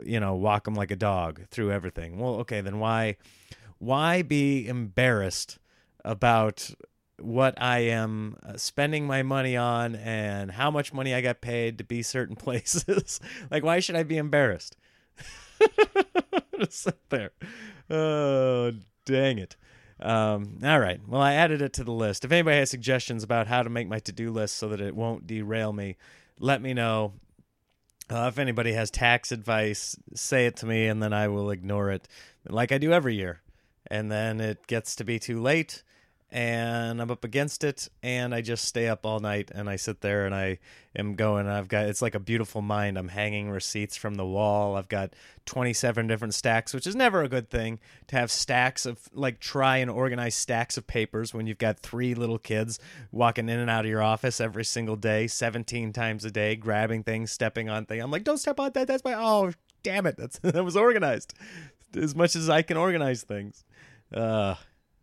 you 0.04 0.20
know, 0.20 0.36
walk 0.36 0.66
them 0.66 0.76
like 0.76 0.92
a 0.92 0.96
dog 0.96 1.48
through 1.50 1.72
everything." 1.72 2.20
Well, 2.20 2.36
okay, 2.36 2.62
then 2.62 2.80
why 2.80 3.16
why 3.80 4.22
be 4.24 4.68
embarrassed 4.68 5.60
about 6.04 6.72
what 7.20 7.60
I 7.62 7.80
am 7.80 8.38
uh, 8.46 8.58
spending 8.58 9.08
my 9.08 9.24
money 9.24 9.58
on 9.58 9.96
and 9.96 10.52
how 10.52 10.70
much 10.70 10.94
money 10.94 11.14
I 11.14 11.22
got 11.22 11.42
paid 11.42 11.78
to 11.78 11.84
be 11.84 12.02
certain 12.04 12.36
places? 12.46 13.20
like, 13.50 13.64
why 13.64 13.80
should 13.80 13.96
I 13.96 14.04
be 14.04 14.18
embarrassed? 14.18 14.76
sit 16.70 17.10
there. 17.10 17.32
Oh, 17.90 18.72
dang 19.06 19.40
it. 19.40 19.56
Um, 20.00 20.60
all 20.64 20.80
right. 20.80 21.00
Well, 21.08 21.22
I 21.22 21.34
added 21.34 21.62
it 21.62 21.74
to 21.74 21.84
the 21.84 21.92
list. 21.92 22.24
If 22.24 22.32
anybody 22.32 22.58
has 22.58 22.70
suggestions 22.70 23.24
about 23.24 23.48
how 23.48 23.64
to 23.64 23.70
make 23.70 23.88
my 23.88 24.00
to 24.00 24.12
do 24.12 24.32
list 24.32 24.58
so 24.58 24.70
that 24.70 24.82
it 24.82 24.96
won't 24.96 25.26
derail 25.26 25.74
me, 25.74 25.98
let 26.40 26.62
me 26.62 26.74
know. 26.74 27.14
Uh, 28.10 28.30
if 28.32 28.40
anybody 28.40 28.74
has 28.74 28.90
tax 28.90 29.32
advice, 29.32 29.98
say 30.14 30.46
it 30.46 30.56
to 30.58 30.66
me 30.66 30.88
and 30.88 31.04
then 31.04 31.14
I 31.14 31.28
will 31.28 31.50
ignore 31.50 31.92
it 31.92 32.08
like 32.48 32.72
I 32.72 32.78
do 32.78 32.94
every 32.94 33.16
year. 33.16 33.42
And 33.90 34.12
then 34.12 34.40
it 34.40 34.68
gets 34.68 34.96
to 34.98 35.04
be 35.04 35.20
too 35.20 35.42
late 35.42 35.84
and 36.30 37.02
I'm 37.02 37.10
up 37.10 37.24
against 37.24 37.64
it 37.64 37.88
and 38.04 38.36
I 38.36 38.42
just 38.42 38.66
stay 38.66 38.90
up 38.90 39.06
all 39.06 39.22
night 39.22 39.50
and 39.56 39.70
I 39.70 39.78
sit 39.78 40.02
there 40.02 40.26
and 40.26 40.36
I 40.36 40.60
am 40.94 41.16
going 41.16 41.48
I've 41.48 41.70
got 41.70 41.86
it's 41.86 42.02
like 42.02 42.16
a 42.16 42.20
beautiful 42.20 42.62
mind. 42.62 42.98
I'm 42.98 43.08
hanging 43.08 43.50
receipts 43.50 43.96
from 43.96 44.16
the 44.16 44.26
wall. 44.26 44.76
I've 44.76 44.90
got 44.90 45.14
27 45.46 46.06
different 46.08 46.34
stacks 46.34 46.74
which 46.74 46.86
is 46.86 46.96
never 46.96 47.24
a 47.24 47.30
good 47.30 47.50
thing 47.50 47.80
to 48.08 48.18
have 48.18 48.30
stacks 48.30 48.86
of 48.86 49.08
like 49.14 49.40
try 49.40 49.78
and 49.78 49.90
organize 49.90 50.36
stacks 50.36 50.76
of 50.76 50.86
papers 50.86 51.34
when 51.34 51.48
you've 51.48 51.58
got 51.58 51.80
three 51.80 52.14
little 52.14 52.40
kids 52.40 52.78
walking 53.12 53.48
in 53.48 53.60
and 53.60 53.70
out 53.70 53.86
of 53.86 53.90
your 53.92 54.04
office 54.04 54.42
every 54.42 54.66
single 54.66 54.98
day 54.98 55.28
17 55.28 55.94
times 55.94 56.26
a 56.26 56.32
day 56.32 56.58
grabbing 56.58 57.04
things 57.04 57.32
stepping 57.32 57.70
on 57.70 57.86
things. 57.86 58.04
I'm 58.04 58.12
like 58.12 58.26
don't 58.26 58.38
step 58.38 58.60
on 58.60 58.72
that. 58.74 58.88
That's 58.88 59.06
my 59.06 59.14
oh 59.14 59.54
damn 59.82 60.06
it. 60.06 60.18
That's 60.18 60.40
that 60.44 60.66
was 60.66 60.76
organized. 60.76 61.34
As 61.96 62.16
much 62.16 62.36
as 62.36 62.50
I 62.50 62.64
can 62.64 62.76
organize 62.76 63.24
things. 63.24 63.64
Uh 64.14 64.56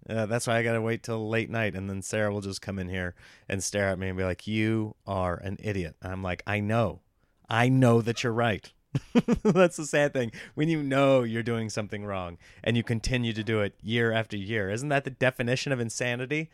uh, 0.09 0.27
that's 0.27 0.47
why 0.47 0.59
I 0.59 0.63
gotta 0.63 0.83
wait 0.83 1.03
till 1.03 1.29
late 1.29 1.51
night, 1.51 1.75
and 1.75 1.89
then 1.89 2.03
Sarah 2.03 2.33
will 2.33 2.41
just 2.41 2.63
come 2.63 2.79
in 2.79 2.89
here 2.89 3.15
and 3.49 3.63
stare 3.63 3.89
at 3.89 3.99
me 3.99 4.09
and 4.09 4.19
be 4.19 4.25
like, 4.25 4.47
"You 4.47 4.97
are 5.07 5.37
an 5.37 5.59
idiot." 5.63 5.97
And 6.03 6.13
I'm 6.13 6.23
like, 6.23 6.43
"I 6.47 6.61
know, 6.61 7.01
I 7.49 7.69
know 7.69 8.01
that 8.01 8.23
you're 8.23 8.33
right. 8.33 8.73
That's 9.43 9.77
the 9.77 9.87
sad 9.87 10.13
thing. 10.13 10.33
When 10.55 10.69
you 10.69 10.83
know 10.83 11.23
you're 11.23 11.43
doing 11.43 11.69
something 11.69 12.05
wrong 12.05 12.39
and 12.63 12.77
you 12.77 12.83
continue 12.83 13.33
to 13.33 13.45
do 13.45 13.61
it 13.61 13.75
year 13.83 14.13
after 14.13 14.37
year, 14.37 14.71
isn't 14.71 14.89
that 14.89 15.05
the 15.05 15.11
definition 15.11 15.73
of 15.73 15.81
insanity? 15.81 16.51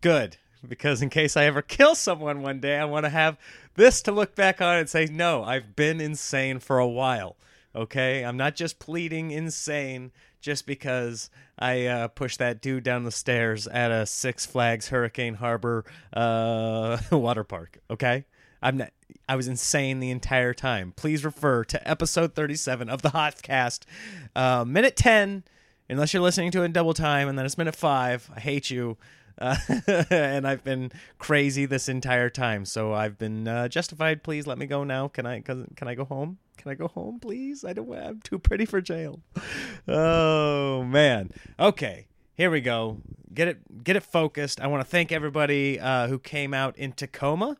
Good, 0.00 0.36
because 0.66 1.02
in 1.02 1.10
case 1.10 1.36
I 1.36 1.44
ever 1.44 1.62
kill 1.62 1.94
someone 1.94 2.42
one 2.42 2.60
day, 2.60 2.78
I 2.78 2.84
want 2.84 3.04
to 3.04 3.10
have 3.10 3.38
this 3.74 4.02
to 4.02 4.12
look 4.12 4.34
back 4.34 4.60
on 4.60 4.76
and 4.76 4.88
say, 4.88 5.06
no, 5.06 5.44
I've 5.44 5.76
been 5.76 6.00
insane 6.00 6.58
for 6.58 6.78
a 6.78 6.88
while. 6.88 7.36
Okay, 7.74 8.24
I'm 8.24 8.38
not 8.38 8.56
just 8.56 8.78
pleading 8.78 9.30
insane 9.30 10.10
just 10.46 10.64
because 10.64 11.28
I 11.58 11.86
uh, 11.86 12.06
pushed 12.06 12.38
that 12.38 12.62
dude 12.62 12.84
down 12.84 13.02
the 13.02 13.10
stairs 13.10 13.66
at 13.66 13.90
a 13.90 14.06
Six 14.06 14.46
Flags 14.46 14.90
Hurricane 14.90 15.34
Harbor 15.34 15.84
uh, 16.12 16.98
water 17.10 17.42
park. 17.42 17.78
Okay, 17.90 18.26
I'm 18.62 18.76
not. 18.76 18.92
I 19.28 19.34
was 19.34 19.48
insane 19.48 19.98
the 19.98 20.12
entire 20.12 20.54
time. 20.54 20.92
Please 20.94 21.24
refer 21.24 21.64
to 21.64 21.88
episode 21.88 22.36
37 22.36 22.88
of 22.88 23.02
the 23.02 23.08
Hoffcast, 23.08 23.86
uh, 24.36 24.64
minute 24.64 24.94
10. 24.94 25.42
Unless 25.88 26.14
you're 26.14 26.22
listening 26.22 26.52
to 26.52 26.62
it 26.62 26.66
in 26.66 26.72
double 26.72 26.94
time, 26.94 27.26
and 27.26 27.36
then 27.36 27.44
it's 27.44 27.58
minute 27.58 27.74
five. 27.74 28.30
I 28.34 28.38
hate 28.38 28.70
you. 28.70 28.96
Uh, 29.38 29.56
and 30.10 30.46
I've 30.46 30.62
been 30.62 30.92
crazy 31.18 31.66
this 31.66 31.88
entire 31.88 32.30
time, 32.30 32.64
so 32.64 32.92
I've 32.92 33.18
been 33.18 33.48
uh, 33.48 33.66
justified. 33.66 34.22
Please 34.22 34.46
let 34.46 34.58
me 34.58 34.66
go 34.66 34.84
now. 34.84 35.08
Can 35.08 35.26
I? 35.26 35.40
Can 35.40 35.66
I 35.80 35.96
go 35.96 36.04
home? 36.04 36.38
Can 36.56 36.70
I 36.70 36.74
go 36.74 36.88
home, 36.88 37.20
please? 37.20 37.64
I 37.64 37.72
don't. 37.72 37.92
I'm 37.92 38.20
too 38.20 38.38
pretty 38.38 38.64
for 38.64 38.80
jail. 38.80 39.20
Oh 39.86 40.82
man. 40.84 41.30
Okay, 41.58 42.06
here 42.34 42.50
we 42.50 42.60
go. 42.60 42.98
Get 43.32 43.48
it. 43.48 43.84
Get 43.84 43.96
it 43.96 44.02
focused. 44.02 44.60
I 44.60 44.66
want 44.66 44.82
to 44.82 44.88
thank 44.88 45.12
everybody 45.12 45.78
uh, 45.78 46.08
who 46.08 46.18
came 46.18 46.54
out 46.54 46.76
in 46.76 46.92
Tacoma. 46.92 47.56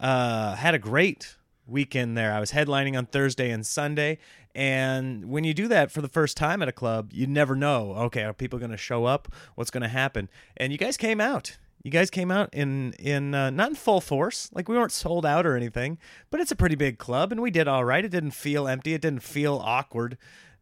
Uh, 0.00 0.54
had 0.56 0.74
a 0.74 0.78
great 0.78 1.36
weekend 1.66 2.16
there. 2.16 2.32
I 2.32 2.40
was 2.40 2.52
headlining 2.52 2.96
on 2.96 3.06
Thursday 3.06 3.50
and 3.50 3.64
Sunday. 3.64 4.18
And 4.54 5.28
when 5.28 5.42
you 5.42 5.52
do 5.52 5.66
that 5.68 5.90
for 5.90 6.00
the 6.00 6.08
first 6.08 6.36
time 6.36 6.62
at 6.62 6.68
a 6.68 6.72
club, 6.72 7.12
you 7.12 7.26
never 7.26 7.56
know. 7.56 7.94
Okay, 7.94 8.22
are 8.22 8.32
people 8.32 8.58
going 8.58 8.70
to 8.70 8.76
show 8.76 9.04
up? 9.04 9.28
What's 9.56 9.70
going 9.70 9.82
to 9.82 9.88
happen? 9.88 10.28
And 10.56 10.70
you 10.72 10.78
guys 10.78 10.96
came 10.96 11.20
out. 11.20 11.56
You 11.84 11.90
guys 11.90 12.08
came 12.08 12.30
out 12.30 12.48
in 12.54 12.94
in 12.94 13.34
uh, 13.34 13.50
not 13.50 13.68
in 13.68 13.74
full 13.74 14.00
force, 14.00 14.48
like 14.54 14.70
we 14.70 14.76
weren't 14.76 14.90
sold 14.90 15.26
out 15.26 15.44
or 15.44 15.54
anything, 15.54 15.98
but 16.30 16.40
it's 16.40 16.50
a 16.50 16.56
pretty 16.56 16.76
big 16.76 16.96
club, 16.96 17.30
and 17.30 17.42
we 17.42 17.50
did 17.50 17.68
all 17.68 17.84
right. 17.84 18.02
It 18.02 18.10
didn't 18.10 18.30
feel 18.30 18.66
empty. 18.66 18.94
It 18.94 19.02
didn't 19.02 19.22
feel 19.22 19.60
awkward. 19.62 20.16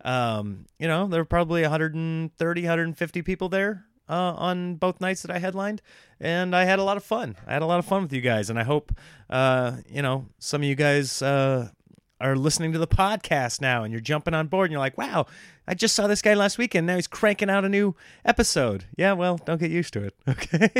Um, 0.04 0.66
you 0.80 0.88
know, 0.88 1.06
there 1.06 1.20
were 1.20 1.24
probably 1.24 1.62
130, 1.62 2.62
150 2.62 3.22
people 3.22 3.48
there 3.48 3.86
uh, 4.08 4.34
on 4.36 4.74
both 4.74 5.00
nights 5.00 5.22
that 5.22 5.30
I 5.30 5.38
headlined, 5.38 5.80
and 6.18 6.56
I 6.56 6.64
had 6.64 6.80
a 6.80 6.82
lot 6.82 6.96
of 6.96 7.04
fun. 7.04 7.36
I 7.46 7.52
had 7.52 7.62
a 7.62 7.66
lot 7.66 7.78
of 7.78 7.86
fun 7.86 8.02
with 8.02 8.12
you 8.12 8.20
guys, 8.20 8.50
and 8.50 8.58
I 8.58 8.64
hope 8.64 8.92
uh, 9.30 9.76
you 9.88 10.02
know 10.02 10.26
some 10.40 10.62
of 10.62 10.68
you 10.68 10.74
guys 10.74 11.22
uh, 11.22 11.70
are 12.22 12.36
listening 12.36 12.72
to 12.72 12.78
the 12.78 12.86
podcast 12.86 13.60
now, 13.60 13.82
and 13.82 13.92
you're 13.92 14.00
jumping 14.00 14.34
on 14.34 14.46
board, 14.46 14.66
and 14.66 14.72
you're 14.72 14.80
like, 14.80 14.96
"Wow, 14.96 15.26
I 15.66 15.74
just 15.74 15.94
saw 15.94 16.06
this 16.06 16.22
guy 16.22 16.34
last 16.34 16.56
weekend. 16.58 16.86
Now 16.86 16.96
he's 16.96 17.06
cranking 17.06 17.50
out 17.50 17.64
a 17.64 17.68
new 17.68 17.94
episode." 18.24 18.84
Yeah, 18.96 19.12
well, 19.12 19.38
don't 19.38 19.60
get 19.60 19.70
used 19.70 19.92
to 19.94 20.04
it, 20.04 20.14
okay? 20.28 20.70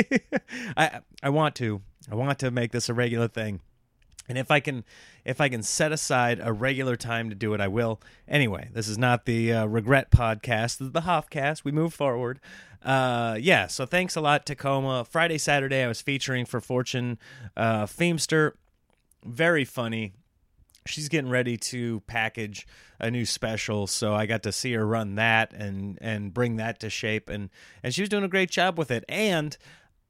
I 0.77 1.01
I 1.21 1.29
want 1.29 1.55
to. 1.55 1.81
I 2.11 2.15
want 2.15 2.39
to 2.39 2.51
make 2.51 2.71
this 2.71 2.89
a 2.89 2.93
regular 2.93 3.27
thing. 3.27 3.61
And 4.29 4.37
if 4.37 4.51
I 4.51 4.59
can, 4.61 4.85
if 5.25 5.41
I 5.41 5.49
can 5.49 5.63
set 5.63 5.91
aside 5.91 6.39
a 6.41 6.53
regular 6.53 6.95
time 6.95 7.29
to 7.29 7.35
do 7.35 7.53
it, 7.53 7.59
I 7.61 7.67
will. 7.67 8.01
Anyway, 8.27 8.69
this 8.73 8.87
is 8.87 8.97
not 8.97 9.25
the 9.25 9.51
uh, 9.51 9.65
regret 9.65 10.11
podcast. 10.11 10.77
This 10.77 10.81
is 10.81 10.91
the 10.91 11.01
Hoffcast. 11.01 11.65
We 11.65 11.71
move 11.71 11.93
forward. 11.93 12.39
Uh, 12.81 13.37
yeah. 13.39 13.67
So 13.67 13.85
thanks 13.85 14.15
a 14.15 14.21
lot, 14.21 14.45
Tacoma. 14.45 15.05
Friday, 15.05 15.37
Saturday, 15.37 15.83
I 15.83 15.87
was 15.87 16.01
featuring 16.01 16.45
for 16.45 16.61
Fortune 16.61 17.17
uh, 17.57 17.85
Feemster. 17.85 18.53
Very 19.25 19.65
funny. 19.65 20.13
She's 20.85 21.09
getting 21.09 21.29
ready 21.29 21.57
to 21.57 22.01
package 22.01 22.67
a 22.99 23.09
new 23.09 23.25
special, 23.25 23.87
so 23.87 24.13
I 24.13 24.25
got 24.25 24.43
to 24.43 24.51
see 24.51 24.73
her 24.73 24.85
run 24.85 25.15
that 25.15 25.53
and 25.53 25.97
and 26.01 26.33
bring 26.33 26.57
that 26.57 26.79
to 26.81 26.89
shape, 26.89 27.29
and 27.29 27.49
and 27.81 27.93
she 27.93 28.01
was 28.01 28.09
doing 28.09 28.23
a 28.23 28.29
great 28.29 28.49
job 28.49 28.77
with 28.77 28.91
it. 28.91 29.03
And 29.07 29.57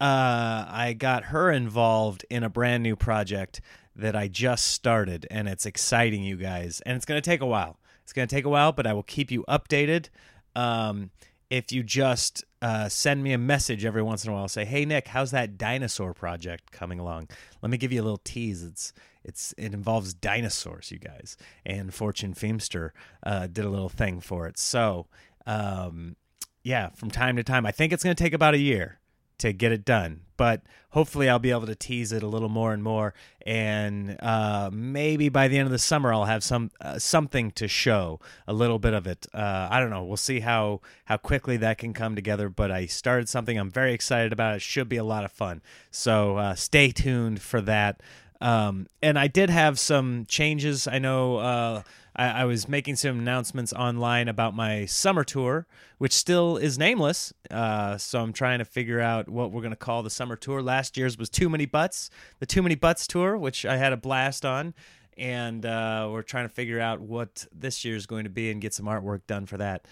uh, 0.01 0.65
I 0.67 0.95
got 0.97 1.25
her 1.25 1.51
involved 1.51 2.25
in 2.29 2.43
a 2.43 2.49
brand 2.49 2.83
new 2.83 2.95
project 2.95 3.61
that 3.95 4.15
I 4.15 4.27
just 4.27 4.67
started, 4.67 5.27
and 5.29 5.47
it's 5.47 5.65
exciting, 5.65 6.23
you 6.23 6.35
guys. 6.35 6.81
And 6.85 6.95
it's 6.95 7.05
going 7.05 7.21
to 7.21 7.29
take 7.29 7.41
a 7.41 7.45
while. 7.45 7.77
It's 8.03 8.13
going 8.13 8.27
to 8.27 8.35
take 8.35 8.45
a 8.45 8.49
while, 8.49 8.71
but 8.71 8.85
I 8.85 8.93
will 8.93 9.03
keep 9.03 9.31
you 9.31 9.45
updated. 9.47 10.09
Um, 10.55 11.11
if 11.53 11.71
you 11.71 11.83
just 11.83 12.43
uh, 12.63 12.89
send 12.89 13.21
me 13.21 13.31
a 13.31 13.37
message 13.37 13.85
every 13.85 14.01
once 14.01 14.25
in 14.25 14.31
a 14.31 14.33
while, 14.33 14.47
say, 14.47 14.65
"Hey 14.65 14.85
Nick, 14.85 15.09
how's 15.09 15.29
that 15.31 15.55
dinosaur 15.55 16.11
project 16.11 16.71
coming 16.71 16.99
along?" 16.99 17.29
Let 17.61 17.69
me 17.69 17.77
give 17.77 17.91
you 17.91 18.01
a 18.01 18.03
little 18.03 18.21
tease. 18.23 18.63
It's 18.63 18.91
it's 19.23 19.53
it 19.55 19.71
involves 19.71 20.15
dinosaurs, 20.15 20.89
you 20.89 20.97
guys, 20.97 21.37
and 21.63 21.93
Fortune 21.93 22.33
Feemster 22.33 22.89
uh, 23.21 23.45
did 23.45 23.65
a 23.65 23.69
little 23.69 23.87
thing 23.87 24.19
for 24.19 24.47
it. 24.47 24.57
So, 24.57 25.05
um, 25.45 26.15
yeah, 26.63 26.89
from 26.95 27.11
time 27.11 27.35
to 27.35 27.43
time, 27.43 27.67
I 27.67 27.71
think 27.71 27.93
it's 27.93 28.03
going 28.03 28.15
to 28.15 28.23
take 28.23 28.33
about 28.33 28.55
a 28.55 28.59
year 28.59 28.97
to 29.39 29.53
get 29.53 29.71
it 29.71 29.85
done. 29.85 30.21
But 30.35 30.61
hopefully, 30.89 31.29
I'll 31.29 31.39
be 31.39 31.51
able 31.51 31.67
to 31.67 31.75
tease 31.75 32.11
it 32.11 32.23
a 32.23 32.27
little 32.27 32.49
more 32.49 32.73
and 32.73 32.83
more, 32.83 33.13
and 33.45 34.17
uh, 34.19 34.69
maybe 34.73 35.29
by 35.29 35.47
the 35.47 35.57
end 35.57 35.67
of 35.67 35.71
the 35.71 35.79
summer, 35.79 36.13
I'll 36.13 36.25
have 36.25 36.43
some 36.43 36.71
uh, 36.81 36.97
something 36.97 37.51
to 37.51 37.67
show, 37.67 38.19
a 38.47 38.53
little 38.53 38.79
bit 38.79 38.93
of 38.93 39.05
it. 39.05 39.27
Uh, 39.33 39.67
I 39.69 39.79
don't 39.79 39.89
know. 39.89 40.03
We'll 40.03 40.17
see 40.17 40.39
how 40.39 40.81
how 41.05 41.17
quickly 41.17 41.57
that 41.57 41.77
can 41.77 41.93
come 41.93 42.15
together. 42.15 42.49
But 42.49 42.71
I 42.71 42.87
started 42.87 43.29
something. 43.29 43.57
I'm 43.57 43.71
very 43.71 43.93
excited 43.93 44.33
about. 44.33 44.55
It 44.55 44.61
should 44.61 44.89
be 44.89 44.97
a 44.97 45.03
lot 45.03 45.23
of 45.23 45.31
fun. 45.31 45.61
So 45.91 46.37
uh, 46.37 46.55
stay 46.55 46.91
tuned 46.91 47.41
for 47.41 47.61
that. 47.61 48.01
Um, 48.41 48.87
and 49.01 49.17
I 49.17 49.27
did 49.27 49.49
have 49.49 49.79
some 49.79 50.25
changes. 50.27 50.85
I 50.85 50.99
know 50.99 51.37
uh, 51.37 51.83
I, 52.15 52.29
I, 52.29 52.45
was 52.45 52.67
making 52.67 52.95
some 52.97 53.19
announcements 53.19 53.73
online 53.73 54.27
about 54.27 54.55
my 54.55 54.85
summer 54.85 55.23
tour, 55.23 55.65
which 55.97 56.13
still 56.13 56.57
is 56.57 56.77
nameless. 56.77 57.33
Uh, 57.49 57.97
so 57.97 58.21
I'm 58.21 58.33
trying 58.33 58.59
to 58.59 58.65
figure 58.65 58.99
out 58.99 59.29
what 59.29 59.51
we're 59.51 59.61
going 59.61 59.71
to 59.71 59.77
call 59.77 60.03
the 60.03 60.09
summer 60.09 60.35
tour. 60.35 60.61
Last 60.61 60.97
year's 60.97 61.17
was 61.17 61.29
Too 61.29 61.49
Many 61.49 61.65
Butts, 61.65 62.09
the 62.39 62.45
Too 62.45 62.61
Many 62.61 62.75
Butts 62.75 63.07
tour, 63.07 63.37
which 63.37 63.65
I 63.65 63.77
had 63.77 63.93
a 63.93 63.97
blast 63.97 64.45
on. 64.45 64.73
And 65.17 65.65
uh, 65.65 66.09
we're 66.11 66.23
trying 66.23 66.45
to 66.45 66.53
figure 66.53 66.79
out 66.79 66.99
what 66.99 67.45
this 67.53 67.85
year's 67.85 68.05
going 68.05 68.23
to 68.23 68.29
be 68.29 68.49
and 68.49 68.61
get 68.61 68.73
some 68.73 68.85
artwork 68.85 69.21
done 69.27 69.45
for 69.45 69.57
that. 69.57 69.85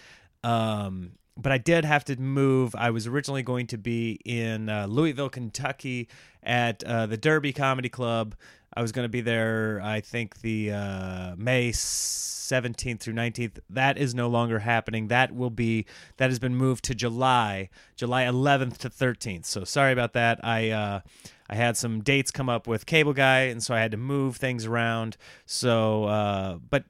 Um, 0.43 1.11
but 1.37 1.51
I 1.51 1.57
did 1.57 1.85
have 1.85 2.05
to 2.05 2.19
move. 2.19 2.75
I 2.75 2.91
was 2.91 3.07
originally 3.07 3.43
going 3.43 3.67
to 3.67 3.77
be 3.77 4.19
in 4.25 4.69
uh, 4.69 4.87
Louisville, 4.87 5.29
Kentucky 5.29 6.07
at 6.43 6.83
uh, 6.83 7.05
the 7.05 7.17
Derby 7.17 7.53
Comedy 7.53 7.89
Club. 7.89 8.35
I 8.73 8.81
was 8.81 8.91
going 8.91 9.05
to 9.05 9.09
be 9.09 9.21
there, 9.21 9.81
I 9.83 10.01
think, 10.01 10.41
the 10.41 10.71
uh, 10.71 11.35
May 11.37 11.71
17th 11.71 12.99
through 12.99 13.13
19th. 13.13 13.59
That 13.69 13.97
is 13.97 14.15
no 14.15 14.29
longer 14.29 14.59
happening. 14.59 15.07
That 15.09 15.33
will 15.33 15.49
be, 15.49 15.85
that 16.17 16.29
has 16.29 16.39
been 16.39 16.55
moved 16.55 16.85
to 16.85 16.95
July, 16.95 17.69
July 17.95 18.23
11th 18.23 18.77
to 18.79 18.89
13th. 18.89 19.45
So 19.45 19.63
sorry 19.63 19.91
about 19.91 20.13
that. 20.13 20.39
I, 20.43 20.69
uh, 20.69 21.01
I 21.49 21.55
had 21.55 21.75
some 21.75 22.01
dates 22.01 22.31
come 22.31 22.47
up 22.47 22.65
with 22.65 22.85
Cable 22.85 23.13
Guy, 23.13 23.41
and 23.41 23.61
so 23.61 23.75
I 23.75 23.79
had 23.79 23.91
to 23.91 23.97
move 23.97 24.37
things 24.37 24.65
around. 24.65 25.17
So, 25.45 26.05
uh, 26.05 26.59
but 26.69 26.85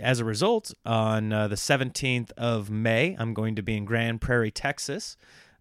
as 0.00 0.20
a 0.20 0.24
result, 0.24 0.72
on 0.84 1.32
uh, 1.32 1.48
the 1.48 1.56
17th 1.56 2.32
of 2.36 2.70
May, 2.70 3.16
I'm 3.18 3.34
going 3.34 3.56
to 3.56 3.62
be 3.62 3.76
in 3.76 3.84
Grand 3.84 4.20
Prairie, 4.20 4.50
Texas. 4.50 5.16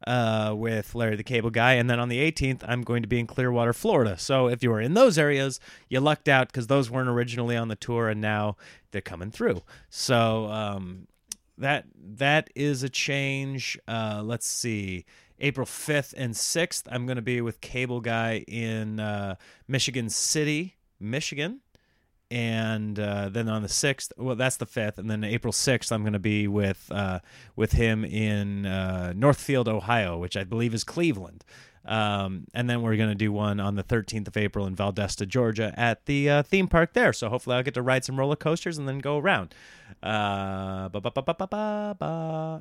Uh, 0.06 0.54
with 0.56 0.94
Larry 0.94 1.16
the 1.16 1.24
Cable 1.24 1.50
Guy. 1.50 1.74
And 1.74 1.90
then 1.90 2.00
on 2.00 2.10
the 2.10 2.20
18th, 2.20 2.64
I'm 2.68 2.84
going 2.84 3.02
to 3.02 3.08
be 3.08 3.20
in 3.20 3.26
Clearwater, 3.26 3.74
Florida. 3.74 4.20
So 4.20 4.48
if 4.48 4.62
you 4.62 4.70
were 4.70 4.82
in 4.82 4.94
those 4.94 5.18
areas, 5.18 5.60
you 5.90 6.00
lucked 6.00 6.28
out 6.28 6.50
because 6.50 6.68
those 6.68 6.92
weren't 6.92 7.10
originally 7.10 7.56
on 7.56 7.70
the 7.70 7.76
tour 7.76 8.10
and 8.10 8.22
now 8.22 8.56
they're 8.92 9.02
coming 9.02 9.32
through. 9.32 9.64
So 9.90 10.46
um, 10.48 11.08
that 11.58 11.86
that 11.98 12.52
is 12.54 12.84
a 12.84 12.90
change. 12.90 13.80
Uh, 13.88 14.22
let's 14.24 14.46
see. 14.46 15.06
April 15.40 15.66
5th 15.66 16.14
and 16.16 16.34
6th, 16.34 16.84
I'm 16.92 17.08
going 17.08 17.16
to 17.16 17.24
be 17.24 17.42
with 17.42 17.62
Cable 17.62 18.02
Guy 18.02 18.44
in 18.48 19.00
uh, 19.00 19.36
Michigan 19.68 20.10
City, 20.10 20.76
Michigan 21.00 21.62
and 22.32 23.00
uh, 23.00 23.30
then 23.30 23.50
on 23.50 23.62
the 23.62 23.70
sixth, 23.70 24.12
well, 24.18 24.36
that's 24.36 24.58
the 24.58 24.66
fifth, 24.66 24.98
and 24.98 25.10
then 25.10 25.24
April 25.24 25.52
sixth, 25.52 25.92
I'm 25.92 26.02
going 26.02 26.14
to 26.14 26.20
be 26.20 26.48
with 26.48 26.88
uh, 26.92 27.20
with 27.56 27.74
him 27.74 28.04
in 28.04 28.66
uh, 28.66 29.14
Northfield, 29.16 29.68
Ohio, 29.68 30.18
which 30.18 30.36
I 30.36 30.44
believe 30.44 30.74
is 30.74 30.84
Cleveland. 30.84 31.44
Um, 31.88 32.46
and 32.54 32.70
then 32.70 32.82
we're 32.82 32.96
going 32.96 33.10
to 33.10 33.16
do 33.16 33.32
one 33.32 33.60
on 33.60 33.76
the 33.76 33.84
13th 33.84 34.28
of 34.28 34.38
April 34.38 34.66
in 34.66 34.76
Valdosta, 34.76 35.28
Georgia, 35.28 35.74
at 35.78 36.06
the 36.08 36.30
uh, 36.30 36.44
theme 36.44 36.68
park 36.68 36.94
there. 36.94 37.14
So 37.14 37.30
hopefully, 37.30 37.56
I'll 37.56 37.64
get 37.64 37.76
to 37.76 37.82
ride 37.82 38.04
some 38.04 38.20
roller 38.20 38.36
coasters 38.36 38.78
and 38.78 38.88
then 38.88 39.00
go 39.00 39.20
around. 39.20 39.54
Uh, 40.02 40.90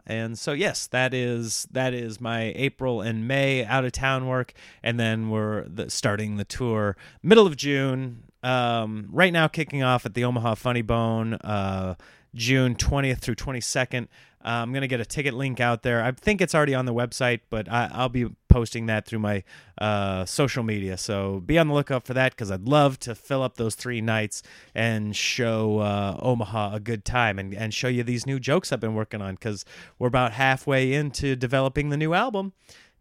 and 0.07 0.39
so 0.39 0.53
yes, 0.53 0.87
that 0.89 1.15
is 1.15 1.67
that 1.71 1.95
is 1.95 2.21
my 2.21 2.53
April 2.55 3.01
and 3.01 3.27
May 3.27 3.65
out 3.65 3.85
of 3.85 3.93
town 3.93 4.27
work, 4.27 4.53
and 4.83 5.01
then 5.01 5.31
we're 5.31 5.65
the, 5.65 5.89
starting 5.89 6.37
the 6.37 6.45
tour 6.45 6.97
middle 7.23 7.47
of 7.47 7.57
June 7.57 8.24
um, 8.45 9.09
right 9.11 9.33
now 9.33 9.49
kicking 9.49 9.83
off 9.83 10.07
at 10.07 10.15
the 10.15 10.25
Omaha 10.25 10.55
Funny 10.55 10.83
Bone. 10.83 11.35
Uh, 11.35 11.95
June 12.35 12.75
20th 12.75 13.19
through 13.19 13.37
22nd. 13.37 14.09
Uh, 14.45 14.49
I'm 14.49 14.73
going 14.73 14.83
to 14.83 14.89
get 14.89 15.01
a 15.01 15.07
ticket 15.07 15.33
link 15.33 15.59
out 15.59 15.83
there. 15.83 16.03
I 16.03 16.13
think 16.13 16.43
it's 16.43 16.55
already 16.55 16.75
on 16.75 16.85
the 16.85 16.93
website, 16.93 17.41
but 17.49 17.71
I, 17.71 17.89
I'll 17.93 18.11
be 18.11 18.27
posting 18.49 18.87
that 18.87 19.07
through 19.07 19.21
my 19.21 19.43
uh, 19.79 20.27
social 20.27 20.63
media. 20.63 20.99
So 20.99 21.41
be 21.41 21.59
on 21.59 21.69
the 21.69 21.75
lookout 21.75 22.07
for 22.07 22.13
that 22.15 22.33
because 22.33 22.51
I'd 22.51 22.69
love 22.69 22.99
to 23.01 23.15
fill 23.15 23.43
up 23.43 23.57
those 23.57 23.75
three 23.75 24.03
nights 24.03 24.43
and 24.75 25.17
show 25.17 25.79
uh, 25.79 26.19
Omaha 26.21 26.75
a 26.75 26.81
good 26.81 27.05
time 27.07 27.39
and, 27.39 27.55
and 27.55 27.73
show 27.73 27.89
you 27.89 28.03
these 28.03 28.27
new 28.27 28.39
jokes 28.39 28.71
I've 28.71 28.81
been 28.81 28.95
working 28.95 29.23
on 29.23 29.35
because 29.35 29.65
we're 29.99 30.09
about 30.09 30.33
halfway 30.33 30.93
into 30.93 31.37
developing 31.37 31.89
the 31.89 31.97
new 31.97 32.13
album 32.13 32.53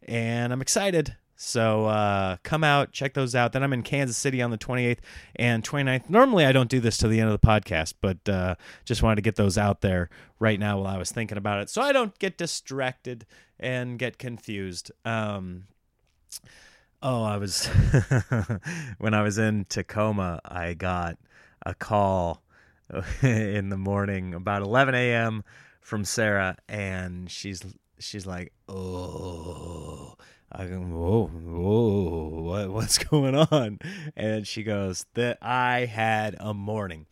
and 0.07 0.53
I'm 0.53 0.61
excited. 0.61 1.17
So 1.45 1.87
uh, 1.87 2.37
come 2.43 2.63
out, 2.63 2.93
check 2.93 3.13
those 3.15 3.35
out. 3.35 3.51
Then 3.51 3.63
I'm 3.63 3.73
in 3.73 3.83
Kansas 3.83 4.15
City 4.15 4.41
on 4.41 4.49
the 4.49 4.57
28th 4.57 4.99
and 5.35 5.61
29th. 5.61 6.09
Normally 6.09 6.45
I 6.45 6.53
don't 6.53 6.69
do 6.69 6.79
this 6.79 6.97
till 6.97 7.09
the 7.09 7.19
end 7.19 7.29
of 7.29 7.39
the 7.39 7.45
podcast, 7.45 7.95
but 7.99 8.29
uh, 8.29 8.55
just 8.85 9.03
wanted 9.03 9.17
to 9.17 9.23
get 9.23 9.35
those 9.35 9.57
out 9.57 9.81
there 9.81 10.09
right 10.39 10.57
now 10.57 10.77
while 10.77 10.95
I 10.95 10.97
was 10.97 11.11
thinking 11.11 11.37
about 11.37 11.59
it, 11.59 11.69
so 11.69 11.81
I 11.81 11.91
don't 11.91 12.17
get 12.17 12.37
distracted 12.37 13.25
and 13.59 13.99
get 13.99 14.17
confused. 14.17 14.89
Um, 15.03 15.65
oh, 17.01 17.23
I 17.23 17.35
was 17.35 17.65
when 18.97 19.13
I 19.13 19.21
was 19.21 19.37
in 19.37 19.65
Tacoma, 19.65 20.39
I 20.45 20.73
got 20.75 21.17
a 21.65 21.73
call 21.75 22.41
in 23.21 23.67
the 23.67 23.77
morning 23.77 24.33
about 24.33 24.61
11 24.61 24.95
a.m. 24.95 25.43
from 25.81 26.05
Sarah, 26.05 26.55
and 26.69 27.29
she's 27.29 27.61
she's 27.99 28.25
like, 28.25 28.53
"Oh." 28.69 30.02
I 30.53 30.65
go, 30.65 30.79
whoa, 30.79 31.27
whoa, 31.27 32.41
what, 32.41 32.71
what's 32.71 32.97
going 33.09 33.35
on? 33.35 33.79
And 34.15 34.47
she 34.47 34.63
goes, 34.63 35.05
that 35.15 35.39
I 35.41 35.85
had 35.85 36.35
a 36.39 36.53
morning. 36.53 37.07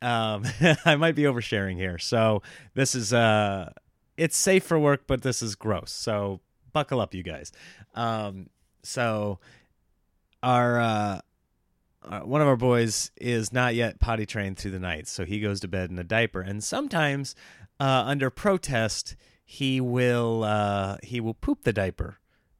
Um, 0.00 0.44
I 0.84 0.96
might 0.96 1.14
be 1.14 1.22
oversharing 1.22 1.76
here. 1.76 1.98
So 1.98 2.42
this 2.74 2.94
is, 2.94 3.12
uh, 3.12 3.72
it's 4.16 4.36
safe 4.36 4.64
for 4.64 4.78
work, 4.78 5.02
but 5.06 5.22
this 5.22 5.42
is 5.42 5.54
gross. 5.54 5.90
So 5.90 6.40
buckle 6.72 7.00
up, 7.00 7.14
you 7.14 7.22
guys. 7.22 7.52
Um, 7.94 8.48
so 8.82 9.40
our, 10.42 10.80
uh, 10.80 11.20
uh, 12.02 12.20
one 12.20 12.40
of 12.40 12.48
our 12.48 12.56
boys 12.56 13.10
is 13.16 13.52
not 13.52 13.74
yet 13.74 13.98
potty 14.00 14.24
trained 14.24 14.56
through 14.56 14.70
the 14.70 14.78
night, 14.78 15.08
so 15.08 15.24
he 15.24 15.40
goes 15.40 15.60
to 15.60 15.68
bed 15.68 15.90
in 15.90 15.98
a 15.98 16.04
diaper. 16.04 16.40
And 16.40 16.62
sometimes, 16.62 17.34
uh, 17.80 18.04
under 18.06 18.30
protest, 18.30 19.16
he 19.44 19.80
will 19.80 20.44
uh, 20.44 20.98
he 21.02 21.20
will 21.20 21.34
poop 21.34 21.64
the 21.64 21.72
diaper. 21.72 22.18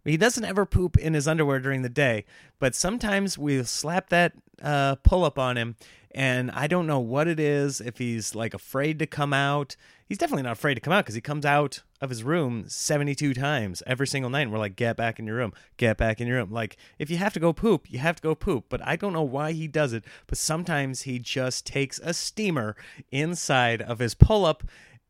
He 0.09 0.17
doesn't 0.17 0.45
ever 0.45 0.65
poop 0.65 0.97
in 0.97 1.15
his 1.15 1.29
underwear 1.29 1.61
during 1.61 1.83
the 1.83 1.89
day, 1.89 2.25
but 2.59 2.75
sometimes 2.75 3.37
we 3.37 3.63
slap 3.65 4.09
that 4.09 4.33
uh, 4.63 4.97
pull 4.97 5.25
up 5.25 5.39
on 5.39 5.57
him, 5.57 5.77
and 6.13 6.51
I 6.51 6.67
don't 6.67 6.87
know 6.87 6.99
what 6.99 7.29
it 7.29 7.39
is. 7.39 7.81
If 7.81 7.99
he's 7.99 8.35
like 8.35 8.55
afraid 8.55 8.99
to 9.01 9.07
come 9.07 9.33
out, 9.33 9.77
he's 10.07 10.19
definitely 10.19 10.45
not 10.45 10.53
afraid 10.53 10.75
to 10.75 10.81
come 10.81 10.93
out 10.93 11.05
because 11.05 11.15
he 11.15 11.21
comes 11.21 11.45
out 11.45 11.83
of 12.01 12.09
his 12.09 12.25
room 12.25 12.65
72 12.69 13.35
times 13.35 13.83
every 13.87 14.07
single 14.07 14.31
night. 14.31 14.43
And 14.43 14.53
we're 14.53 14.59
like, 14.59 14.77
get 14.77 14.97
back 14.97 15.19
in 15.19 15.27
your 15.27 15.37
room, 15.37 15.53
get 15.77 15.99
back 15.99 16.21
in 16.21 16.27
your 16.27 16.39
room. 16.39 16.51
Like, 16.51 16.77
if 16.99 17.11
you 17.11 17.19
have 17.19 17.35
to 17.35 17.41
go 17.41 17.53
poop, 17.53 17.91
you 17.91 17.99
have 17.99 18.17
to 18.17 18.23
go 18.23 18.35
poop. 18.35 18.67
But 18.69 18.87
I 18.87 18.97
don't 18.97 19.13
know 19.13 19.23
why 19.23 19.53
he 19.53 19.69
does 19.69 19.93
it. 19.93 20.05
But 20.27 20.39
sometimes 20.39 21.03
he 21.03 21.19
just 21.19 21.67
takes 21.67 22.01
a 22.03 22.15
steamer 22.15 22.77
inside 23.11 23.83
of 23.83 23.99
his 23.99 24.15
pull 24.15 24.47
up 24.47 24.65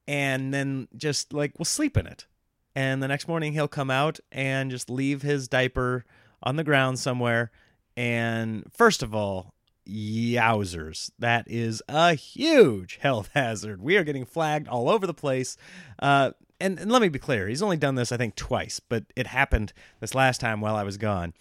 and 0.08 0.52
then 0.52 0.88
just 0.96 1.32
like 1.32 1.56
will 1.58 1.66
sleep 1.66 1.96
in 1.96 2.06
it 2.06 2.26
and 2.74 3.02
the 3.02 3.08
next 3.08 3.28
morning 3.28 3.52
he'll 3.52 3.68
come 3.68 3.90
out 3.90 4.20
and 4.30 4.70
just 4.70 4.90
leave 4.90 5.22
his 5.22 5.48
diaper 5.48 6.04
on 6.42 6.56
the 6.56 6.64
ground 6.64 6.98
somewhere. 6.98 7.50
And 7.96 8.64
first 8.72 9.02
of 9.02 9.14
all, 9.14 9.54
yowzers, 9.88 11.10
that 11.18 11.46
is 11.48 11.82
a 11.88 12.14
huge 12.14 12.96
health 13.02 13.30
hazard. 13.34 13.82
We 13.82 13.96
are 13.96 14.04
getting 14.04 14.24
flagged 14.24 14.68
all 14.68 14.88
over 14.88 15.06
the 15.06 15.14
place. 15.14 15.56
Uh, 15.98 16.32
and, 16.60 16.78
and 16.78 16.90
let 16.90 17.02
me 17.02 17.08
be 17.08 17.18
clear, 17.18 17.48
he's 17.48 17.62
only 17.62 17.76
done 17.76 17.94
this, 17.94 18.12
I 18.12 18.16
think, 18.16 18.34
twice, 18.34 18.80
but 18.80 19.04
it 19.16 19.28
happened 19.28 19.72
this 20.00 20.14
last 20.14 20.40
time 20.40 20.60
while 20.60 20.76
I 20.76 20.82
was 20.82 20.96
gone. 20.96 21.34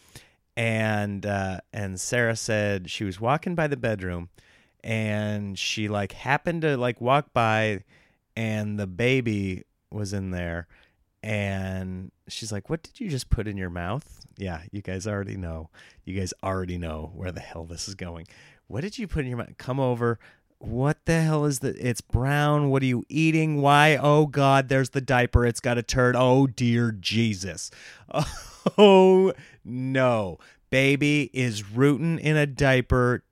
And 0.56 1.24
uh, 1.24 1.60
and 1.72 2.00
Sarah 2.00 2.36
said 2.36 2.90
she 2.90 3.04
was 3.04 3.22
walking 3.22 3.54
by 3.54 3.68
the 3.68 3.78
bedroom, 3.78 4.30
and 4.84 5.58
she 5.58 5.88
like 5.88 6.14
happened 6.14 6.64
to 6.64 6.78
like 6.78 7.00
walk 7.00 7.32
by, 7.32 7.84
and 8.36 8.80
the 8.80 8.88
baby 8.88 9.66
was 9.92 10.14
in 10.14 10.32
there 10.32 10.68
and 11.28 12.10
she's 12.30 12.54
like, 12.54 12.70
"What 12.70 12.84
did 12.84 13.02
you 13.02 13.10
just 13.10 13.30
put 13.30 13.50
in 13.50 13.58
your 13.58 13.70
mouth?" 13.70 14.26
Yeah, 14.38 14.62
you 14.72 14.82
guys 14.82 15.06
already 15.06 15.36
know. 15.36 15.70
You 16.06 16.18
guys 16.18 16.34
already 16.42 16.78
know 16.78 17.12
where 17.14 17.34
the 17.34 17.42
hell 17.42 17.66
this 17.66 17.90
is 17.90 17.96
going. 17.96 18.28
What 18.68 18.82
did 18.82 18.98
you 18.98 19.10
put 19.10 19.26
in 19.26 19.28
your 19.28 19.38
mouth? 19.38 19.58
Come 19.58 19.78
over. 19.78 20.20
What 20.60 21.06
the 21.06 21.22
hell 21.22 21.44
is 21.44 21.60
that? 21.60 21.76
It's 21.78 22.00
brown. 22.00 22.70
What 22.70 22.82
are 22.82 22.86
you 22.86 23.04
eating? 23.10 23.62
Why? 23.62 23.98
Oh 23.98 24.26
God, 24.26 24.70
there's 24.70 24.92
the 24.92 25.02
diaper. 25.02 25.46
It's 25.46 25.60
got 25.60 25.78
a 25.78 25.84
turd. 25.84 26.16
Oh 26.18 26.48
dear 26.48 26.92
Jesus. 26.92 27.72
Oh 28.78 29.32
no. 29.64 30.40
Baby 30.70 31.30
is 31.32 31.72
rooting 31.72 32.20
in 32.20 32.36
a 32.36 32.46
diaper 32.46 33.24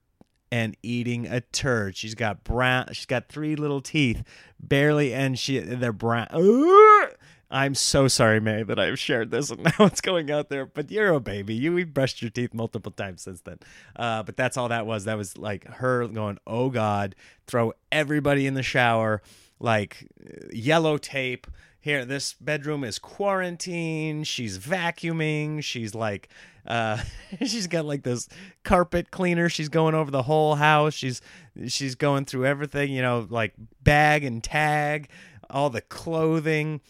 and 0.50 0.74
eating 0.82 1.26
a 1.26 1.42
turd. 1.42 1.94
She's 1.94 2.14
got 2.14 2.42
brown. 2.42 2.88
She's 2.92 3.04
got 3.04 3.28
three 3.28 3.54
little 3.54 3.82
teeth, 3.82 4.22
barely, 4.58 5.12
and 5.12 5.38
she 5.38 5.58
they're 5.58 5.92
brown. 5.92 6.28
I'm 7.50 7.74
so 7.74 8.08
sorry, 8.08 8.40
May, 8.40 8.64
that 8.64 8.78
I've 8.78 8.98
shared 8.98 9.30
this 9.30 9.50
and 9.50 9.62
now 9.78 9.86
it's 9.86 10.00
going 10.00 10.30
out 10.30 10.48
there. 10.48 10.66
But 10.66 10.90
you're 10.90 11.14
a 11.14 11.20
baby. 11.20 11.54
You 11.54 11.72
we 11.72 11.84
brushed 11.84 12.20
your 12.20 12.30
teeth 12.30 12.52
multiple 12.54 12.92
times 12.92 13.22
since 13.22 13.40
then. 13.42 13.58
Uh, 13.94 14.22
but 14.22 14.36
that's 14.36 14.56
all 14.56 14.68
that 14.68 14.86
was. 14.86 15.04
That 15.04 15.16
was 15.16 15.38
like 15.38 15.64
her 15.64 16.06
going, 16.08 16.38
"Oh 16.46 16.70
God!" 16.70 17.14
Throw 17.46 17.72
everybody 17.92 18.46
in 18.46 18.54
the 18.54 18.62
shower, 18.62 19.22
like 19.60 20.08
yellow 20.52 20.98
tape. 20.98 21.46
Here, 21.80 22.04
this 22.04 22.32
bedroom 22.34 22.82
is 22.82 22.98
quarantine. 22.98 24.24
She's 24.24 24.58
vacuuming. 24.58 25.62
She's 25.62 25.94
like, 25.94 26.28
uh, 26.66 26.98
she's 27.38 27.68
got 27.68 27.84
like 27.84 28.02
this 28.02 28.28
carpet 28.64 29.12
cleaner. 29.12 29.48
She's 29.48 29.68
going 29.68 29.94
over 29.94 30.10
the 30.10 30.22
whole 30.22 30.56
house. 30.56 30.94
She's 30.94 31.20
she's 31.68 31.94
going 31.94 32.24
through 32.24 32.46
everything. 32.46 32.90
You 32.92 33.02
know, 33.02 33.26
like 33.30 33.54
bag 33.84 34.24
and 34.24 34.42
tag, 34.42 35.08
all 35.48 35.70
the 35.70 35.80
clothing 35.80 36.80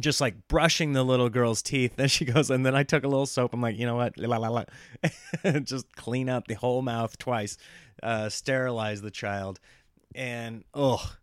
just 0.00 0.20
like 0.20 0.48
brushing 0.48 0.92
the 0.92 1.02
little 1.02 1.28
girl's 1.28 1.62
teeth. 1.62 1.94
Then 1.96 2.08
she 2.08 2.24
goes, 2.24 2.50
and 2.50 2.64
then 2.64 2.74
I 2.74 2.82
took 2.82 3.04
a 3.04 3.08
little 3.08 3.26
soap. 3.26 3.54
I'm 3.54 3.60
like, 3.60 3.78
you 3.78 3.86
know 3.86 3.96
what? 3.96 4.16
La, 4.18 4.36
la, 4.36 4.48
la. 4.48 4.64
just 5.62 5.94
clean 5.96 6.28
up 6.28 6.48
the 6.48 6.54
whole 6.54 6.82
mouth 6.82 7.16
twice, 7.18 7.56
uh, 8.02 8.28
sterilize 8.28 9.02
the 9.02 9.10
child. 9.10 9.60
And 10.14 10.64
oh, 10.74 11.16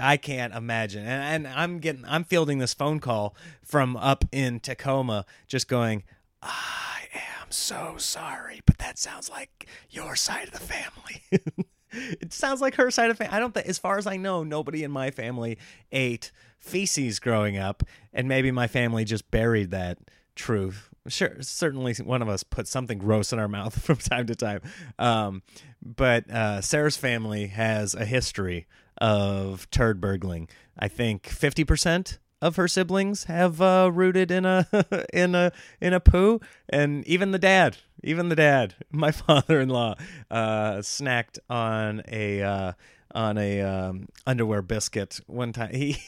I 0.00 0.16
can't 0.16 0.54
imagine. 0.54 1.04
And, 1.04 1.46
and 1.46 1.54
I'm 1.54 1.78
getting, 1.78 2.04
I'm 2.06 2.24
fielding 2.24 2.58
this 2.58 2.74
phone 2.74 3.00
call 3.00 3.34
from 3.62 3.96
up 3.96 4.24
in 4.32 4.60
Tacoma, 4.60 5.24
just 5.46 5.68
going, 5.68 6.04
I 6.42 7.06
am 7.14 7.50
so 7.50 7.96
sorry, 7.98 8.60
but 8.66 8.78
that 8.78 8.98
sounds 8.98 9.28
like 9.30 9.66
your 9.90 10.16
side 10.16 10.48
of 10.48 10.52
the 10.52 10.60
family. 10.60 11.22
it 11.92 12.32
sounds 12.32 12.60
like 12.60 12.76
her 12.76 12.90
side 12.90 13.10
of 13.10 13.18
family. 13.18 13.34
I 13.34 13.38
don't 13.38 13.54
think, 13.54 13.66
as 13.66 13.78
far 13.78 13.98
as 13.98 14.06
I 14.06 14.16
know, 14.16 14.42
nobody 14.42 14.82
in 14.82 14.90
my 14.90 15.10
family 15.10 15.58
ate 15.90 16.32
feces 16.62 17.18
growing 17.18 17.58
up, 17.58 17.82
and 18.12 18.28
maybe 18.28 18.50
my 18.50 18.66
family 18.66 19.04
just 19.04 19.30
buried 19.30 19.70
that 19.72 19.98
truth. 20.34 20.88
Sure, 21.08 21.36
certainly 21.40 21.94
one 21.94 22.22
of 22.22 22.28
us 22.28 22.44
put 22.44 22.68
something 22.68 22.98
gross 22.98 23.32
in 23.32 23.38
our 23.38 23.48
mouth 23.48 23.80
from 23.82 23.96
time 23.96 24.26
to 24.26 24.34
time. 24.34 24.60
Um, 24.98 25.42
but 25.82 26.30
uh, 26.30 26.60
Sarah's 26.60 26.96
family 26.96 27.48
has 27.48 27.94
a 27.94 28.04
history 28.04 28.66
of 28.98 29.68
turd 29.70 30.00
burgling. 30.00 30.48
I 30.78 30.88
think 30.88 31.26
fifty 31.26 31.64
percent 31.64 32.18
of 32.40 32.56
her 32.56 32.66
siblings 32.68 33.24
have 33.24 33.62
uh, 33.62 33.90
rooted 33.92 34.30
in 34.30 34.44
a 34.44 34.66
in 35.12 35.34
a 35.34 35.52
in 35.80 35.92
a 35.92 36.00
poo, 36.00 36.40
and 36.68 37.06
even 37.06 37.30
the 37.30 37.38
dad, 37.38 37.78
even 38.02 38.28
the 38.28 38.36
dad, 38.36 38.74
my 38.92 39.10
father-in-law, 39.10 39.94
uh, 40.30 40.72
snacked 40.78 41.38
on 41.48 42.02
a 42.08 42.42
uh, 42.42 42.72
on 43.14 43.38
a 43.38 43.60
um, 43.60 44.08
underwear 44.26 44.62
biscuit 44.62 45.20
one 45.26 45.52
time. 45.52 45.74
He, 45.74 45.98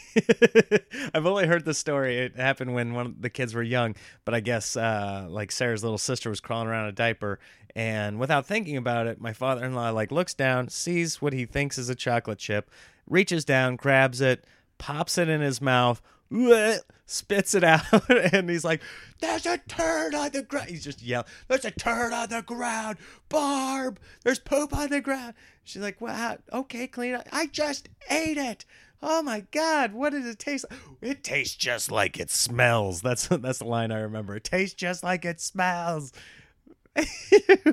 I've 1.14 1.26
only 1.26 1.46
heard 1.46 1.64
the 1.64 1.74
story. 1.74 2.18
It 2.18 2.36
happened 2.36 2.74
when 2.74 2.94
one 2.94 3.06
of 3.06 3.22
the 3.22 3.30
kids 3.30 3.54
were 3.54 3.62
young, 3.62 3.94
but 4.24 4.34
I 4.34 4.40
guess 4.40 4.76
uh, 4.76 5.26
like 5.28 5.52
Sarah's 5.52 5.82
little 5.82 5.98
sister 5.98 6.30
was 6.30 6.40
crawling 6.40 6.68
around 6.68 6.86
a 6.86 6.92
diaper, 6.92 7.38
and 7.74 8.18
without 8.18 8.46
thinking 8.46 8.76
about 8.76 9.06
it, 9.06 9.20
my 9.20 9.32
father-in-law 9.32 9.90
like 9.90 10.12
looks 10.12 10.34
down, 10.34 10.68
sees 10.68 11.20
what 11.20 11.32
he 11.32 11.44
thinks 11.44 11.78
is 11.78 11.88
a 11.88 11.94
chocolate 11.94 12.38
chip, 12.38 12.70
reaches 13.08 13.44
down, 13.44 13.76
grabs 13.76 14.20
it, 14.20 14.44
pops 14.78 15.18
it 15.18 15.28
in 15.28 15.40
his 15.40 15.60
mouth. 15.60 16.00
Spits 17.06 17.54
it 17.54 17.62
out, 17.62 17.84
and 18.32 18.48
he's 18.48 18.64
like, 18.64 18.80
"There's 19.20 19.44
a 19.44 19.58
turd 19.58 20.14
on 20.14 20.30
the 20.30 20.42
ground." 20.42 20.70
He's 20.70 20.84
just 20.84 21.02
yelling, 21.02 21.26
"There's 21.48 21.66
a 21.66 21.70
turd 21.70 22.14
on 22.14 22.30
the 22.30 22.40
ground, 22.40 22.96
Barb! 23.28 24.00
There's 24.22 24.38
poop 24.38 24.74
on 24.74 24.88
the 24.88 25.02
ground." 25.02 25.34
She's 25.64 25.82
like, 25.82 26.00
"Well, 26.00 26.38
okay, 26.50 26.86
clean 26.86 27.14
up. 27.14 27.28
I 27.30 27.46
just 27.46 27.90
ate 28.08 28.38
it. 28.38 28.64
Oh 29.02 29.22
my 29.22 29.44
god, 29.50 29.92
what 29.92 30.12
does 30.12 30.24
it 30.24 30.38
taste? 30.38 30.64
like? 30.70 30.80
It 31.02 31.22
tastes 31.22 31.56
just 31.56 31.90
like 31.92 32.18
it 32.18 32.30
smells." 32.30 33.02
That's 33.02 33.28
that's 33.30 33.58
the 33.58 33.66
line 33.66 33.92
I 33.92 34.00
remember. 34.00 34.36
It 34.36 34.44
tastes 34.44 34.74
just 34.74 35.04
like 35.04 35.26
it 35.26 35.42
smells. 35.42 36.10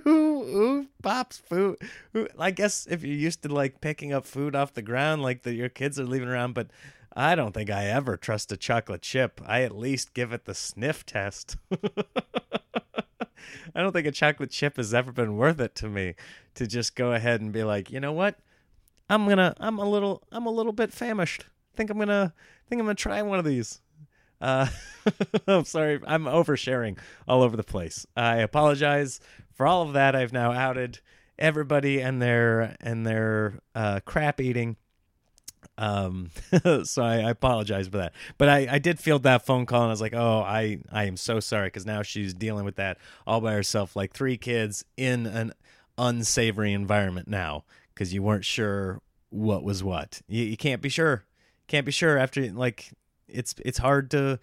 who, 0.03 0.43
who 0.43 0.87
pops 1.03 1.37
food? 1.37 1.77
Who, 2.13 2.27
I 2.39 2.51
guess 2.51 2.87
if 2.89 3.03
you're 3.03 3.15
used 3.15 3.43
to 3.43 3.49
like 3.49 3.79
picking 3.79 4.11
up 4.11 4.25
food 4.25 4.55
off 4.55 4.73
the 4.73 4.81
ground, 4.81 5.21
like 5.21 5.43
that 5.43 5.53
your 5.53 5.69
kids 5.69 5.99
are 5.99 6.05
leaving 6.05 6.27
around, 6.27 6.53
but 6.53 6.67
I 7.13 7.35
don't 7.35 7.53
think 7.53 7.69
I 7.69 7.85
ever 7.85 8.15
trust 8.15 8.51
a 8.51 8.57
chocolate 8.57 9.01
chip. 9.01 9.41
I 9.45 9.63
at 9.63 9.75
least 9.75 10.13
give 10.13 10.31
it 10.31 10.45
the 10.45 10.53
sniff 10.53 11.05
test. 11.05 11.57
I 13.75 13.81
don't 13.81 13.91
think 13.91 14.07
a 14.07 14.11
chocolate 14.11 14.51
chip 14.51 14.77
has 14.77 14.93
ever 14.93 15.11
been 15.11 15.35
worth 15.37 15.59
it 15.59 15.75
to 15.75 15.89
me 15.89 16.15
to 16.55 16.67
just 16.67 16.95
go 16.95 17.13
ahead 17.13 17.41
and 17.41 17.51
be 17.51 17.63
like, 17.63 17.91
you 17.91 17.99
know 17.99 18.13
what? 18.13 18.39
I'm 19.09 19.27
gonna, 19.27 19.53
I'm 19.59 19.77
a 19.77 19.89
little, 19.89 20.23
I'm 20.31 20.45
a 20.45 20.51
little 20.51 20.71
bit 20.71 20.93
famished. 20.93 21.45
think 21.75 21.89
I'm 21.89 21.97
gonna, 21.97 22.33
think 22.69 22.79
I'm 22.79 22.85
gonna 22.85 22.95
try 22.95 23.21
one 23.21 23.39
of 23.39 23.45
these. 23.45 23.81
Uh, 24.39 24.67
I'm 25.47 25.65
sorry, 25.65 25.99
I'm 26.05 26.25
oversharing 26.25 26.97
all 27.27 27.43
over 27.43 27.57
the 27.57 27.63
place. 27.63 28.07
I 28.15 28.37
apologize 28.37 29.19
for 29.53 29.67
all 29.67 29.83
of 29.83 29.93
that. 29.93 30.15
I've 30.15 30.33
now 30.33 30.51
outed 30.51 30.99
everybody 31.37 32.01
and 32.01 32.21
their 32.21 32.75
and 32.79 33.05
their 33.05 33.59
uh, 33.75 33.99
crap 34.05 34.39
eating. 34.39 34.77
Um, 35.77 36.29
so 36.83 37.03
I, 37.03 37.17
I, 37.19 37.29
apologize 37.29 37.87
for 37.87 37.97
that. 37.97 38.13
But 38.37 38.49
I, 38.49 38.67
I 38.71 38.79
did 38.79 38.99
field 38.99 39.23
that 39.23 39.45
phone 39.45 39.65
call 39.65 39.81
and 39.81 39.89
I 39.89 39.91
was 39.91 40.01
like, 40.01 40.13
oh, 40.13 40.41
I, 40.41 40.79
I 40.91 41.05
am 41.05 41.17
so 41.17 41.39
sorry 41.39 41.67
because 41.67 41.85
now 41.85 42.01
she's 42.01 42.33
dealing 42.33 42.65
with 42.65 42.75
that 42.75 42.97
all 43.25 43.41
by 43.41 43.53
herself, 43.53 43.95
like 43.95 44.13
three 44.13 44.37
kids 44.37 44.85
in 44.97 45.25
an 45.25 45.53
unsavory 45.97 46.73
environment 46.73 47.27
now 47.27 47.63
because 47.93 48.13
you 48.13 48.21
weren't 48.21 48.45
sure 48.45 49.01
what 49.29 49.63
was 49.63 49.83
what. 49.83 50.21
You, 50.27 50.43
you 50.43 50.57
can't 50.57 50.81
be 50.81 50.89
sure. 50.89 51.25
Can't 51.67 51.85
be 51.85 51.91
sure 51.91 52.17
after 52.17 52.51
like 52.51 52.91
it's 53.27 53.55
it's 53.65 53.77
hard 53.77 54.11
to 54.11 54.39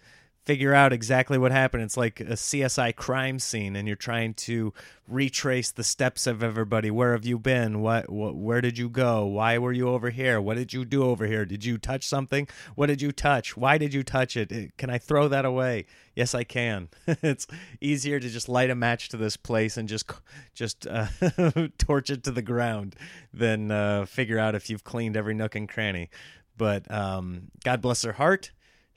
figure 0.49 0.73
out 0.73 0.91
exactly 0.91 1.37
what 1.37 1.51
happened. 1.51 1.83
It's 1.83 1.95
like 1.95 2.19
a 2.21 2.33
CSI 2.33 2.95
crime 2.95 3.37
scene, 3.37 3.75
and 3.75 3.87
you're 3.87 3.95
trying 3.95 4.33
to 4.33 4.73
retrace 5.07 5.69
the 5.69 5.83
steps 5.83 6.25
of 6.25 6.41
everybody. 6.41 6.89
Where 6.89 7.11
have 7.11 7.23
you 7.23 7.37
been? 7.37 7.81
What, 7.81 8.09
what? 8.09 8.35
Where 8.35 8.59
did 8.59 8.75
you 8.75 8.89
go? 8.89 9.27
Why 9.27 9.59
were 9.59 9.71
you 9.71 9.89
over 9.89 10.09
here? 10.09 10.41
What 10.41 10.57
did 10.57 10.73
you 10.73 10.85
do 10.85 11.03
over 11.03 11.27
here? 11.27 11.45
Did 11.45 11.63
you 11.63 11.77
touch 11.77 12.03
something? 12.03 12.47
What 12.73 12.87
did 12.87 12.99
you 12.99 13.11
touch? 13.11 13.55
Why 13.55 13.77
did 13.77 13.93
you 13.93 14.01
touch 14.01 14.35
it? 14.35 14.75
Can 14.75 14.89
I 14.89 14.97
throw 14.97 15.27
that 15.27 15.45
away? 15.45 15.85
Yes, 16.15 16.33
I 16.33 16.43
can. 16.45 16.89
it's 17.05 17.45
easier 17.79 18.19
to 18.19 18.27
just 18.27 18.49
light 18.49 18.71
a 18.71 18.75
match 18.75 19.09
to 19.09 19.17
this 19.17 19.37
place 19.37 19.77
and 19.77 19.87
just 19.87 20.11
just 20.55 20.87
uh, 20.87 21.09
torch 21.77 22.09
it 22.09 22.23
to 22.23 22.31
the 22.31 22.41
ground 22.41 22.95
than 23.31 23.69
uh, 23.69 24.07
figure 24.07 24.39
out 24.39 24.55
if 24.55 24.67
you've 24.67 24.83
cleaned 24.83 25.15
every 25.15 25.35
nook 25.35 25.53
and 25.53 25.69
cranny. 25.69 26.09
But 26.57 26.89
um, 26.89 27.51
God 27.63 27.81
bless 27.81 28.01
her 28.01 28.13
heart 28.13 28.49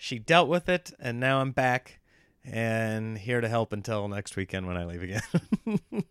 she 0.02 0.18
dealt 0.18 0.48
with 0.48 0.68
it, 0.68 0.92
and 0.98 1.20
now 1.20 1.40
I'm 1.40 1.52
back 1.52 2.00
and 2.44 3.16
here 3.16 3.40
to 3.40 3.48
help 3.48 3.72
until 3.72 4.08
next 4.08 4.34
weekend 4.34 4.66
when 4.66 4.76
I 4.76 4.84
leave 4.84 5.00
again. 5.00 5.80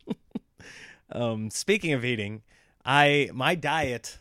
um, 1.12 1.50
speaking 1.50 1.92
of 1.92 2.06
eating, 2.06 2.42
I 2.86 3.30
my 3.34 3.54
diet 3.54 4.20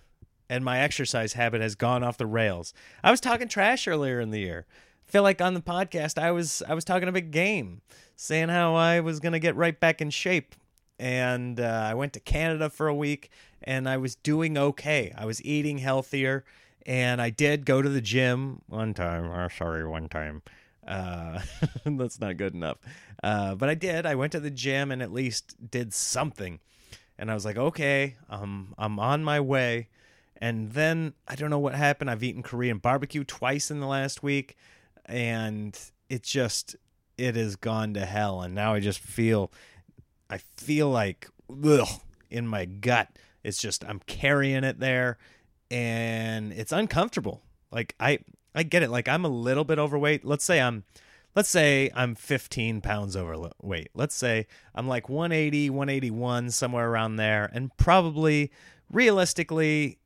and 0.48 0.64
my 0.64 0.80
exercise 0.80 1.34
habit 1.34 1.60
has 1.60 1.76
gone 1.76 2.02
off 2.02 2.18
the 2.18 2.26
rails. 2.26 2.74
I 3.04 3.12
was 3.12 3.20
talking 3.20 3.46
trash 3.46 3.86
earlier 3.86 4.18
in 4.18 4.32
the 4.32 4.40
year. 4.40 4.66
I 5.08 5.12
feel 5.12 5.22
like 5.22 5.40
on 5.40 5.54
the 5.54 5.60
podcast 5.60 6.20
I 6.20 6.32
was 6.32 6.64
I 6.68 6.74
was 6.74 6.84
talking 6.84 7.08
a 7.08 7.12
big 7.12 7.30
game, 7.30 7.80
saying 8.16 8.48
how 8.48 8.74
I 8.74 8.98
was 8.98 9.20
gonna 9.20 9.38
get 9.38 9.54
right 9.54 9.78
back 9.78 10.00
in 10.00 10.10
shape, 10.10 10.56
and 10.98 11.60
uh, 11.60 11.86
I 11.88 11.94
went 11.94 12.12
to 12.14 12.20
Canada 12.20 12.70
for 12.70 12.88
a 12.88 12.94
week 12.94 13.30
and 13.62 13.88
I 13.88 13.98
was 13.98 14.16
doing 14.16 14.58
okay. 14.58 15.14
I 15.16 15.26
was 15.26 15.40
eating 15.44 15.78
healthier 15.78 16.44
and 16.86 17.20
I 17.20 17.30
did 17.30 17.66
go 17.66 17.82
to 17.82 17.88
the 17.88 18.00
gym 18.00 18.62
one 18.66 18.94
time. 18.94 19.30
Oh, 19.30 19.48
sorry, 19.48 19.86
one 19.86 20.08
time. 20.08 20.42
Uh, 20.86 21.40
that's 21.84 22.20
not 22.20 22.36
good 22.36 22.54
enough. 22.54 22.78
Uh, 23.22 23.54
but 23.54 23.68
I 23.68 23.74
did. 23.74 24.06
I 24.06 24.14
went 24.14 24.32
to 24.32 24.40
the 24.40 24.50
gym 24.50 24.90
and 24.90 25.02
at 25.02 25.12
least 25.12 25.70
did 25.70 25.92
something. 25.92 26.60
And 27.18 27.30
I 27.30 27.34
was 27.34 27.44
like, 27.44 27.58
okay, 27.58 28.16
um, 28.30 28.74
I'm 28.78 28.98
on 28.98 29.22
my 29.22 29.40
way. 29.40 29.88
And 30.40 30.72
then 30.72 31.12
I 31.28 31.34
don't 31.34 31.50
know 31.50 31.58
what 31.58 31.74
happened. 31.74 32.10
I've 32.10 32.22
eaten 32.22 32.42
Korean 32.42 32.78
barbecue 32.78 33.24
twice 33.24 33.70
in 33.70 33.78
the 33.78 33.86
last 33.86 34.22
week, 34.22 34.56
and 35.04 35.78
it 36.08 36.22
just 36.22 36.76
it 37.18 37.36
has 37.36 37.56
gone 37.56 37.92
to 37.92 38.06
hell. 38.06 38.40
And 38.40 38.54
now 38.54 38.72
I 38.72 38.80
just 38.80 39.00
feel, 39.00 39.52
I 40.30 40.38
feel 40.38 40.88
like 40.88 41.28
ugh, 41.62 42.00
in 42.30 42.46
my 42.46 42.64
gut. 42.64 43.08
It's 43.44 43.60
just 43.60 43.84
I'm 43.84 44.00
carrying 44.06 44.64
it 44.64 44.80
there 44.80 45.18
and 45.70 46.52
it's 46.52 46.72
uncomfortable. 46.72 47.42
Like 47.70 47.94
I 48.00 48.20
I 48.54 48.62
get 48.62 48.82
it. 48.82 48.90
Like 48.90 49.08
I'm 49.08 49.24
a 49.24 49.28
little 49.28 49.64
bit 49.64 49.78
overweight. 49.78 50.24
Let's 50.24 50.44
say 50.44 50.60
I'm 50.60 50.84
let's 51.34 51.48
say 51.48 51.90
I'm 51.94 52.14
15 52.14 52.80
pounds 52.80 53.16
overweight. 53.16 53.90
Let's 53.94 54.14
say 54.14 54.46
I'm 54.74 54.88
like 54.88 55.08
180, 55.08 55.70
181 55.70 56.50
somewhere 56.50 56.90
around 56.90 57.16
there 57.16 57.50
and 57.52 57.76
probably 57.76 58.50
realistically 58.90 59.98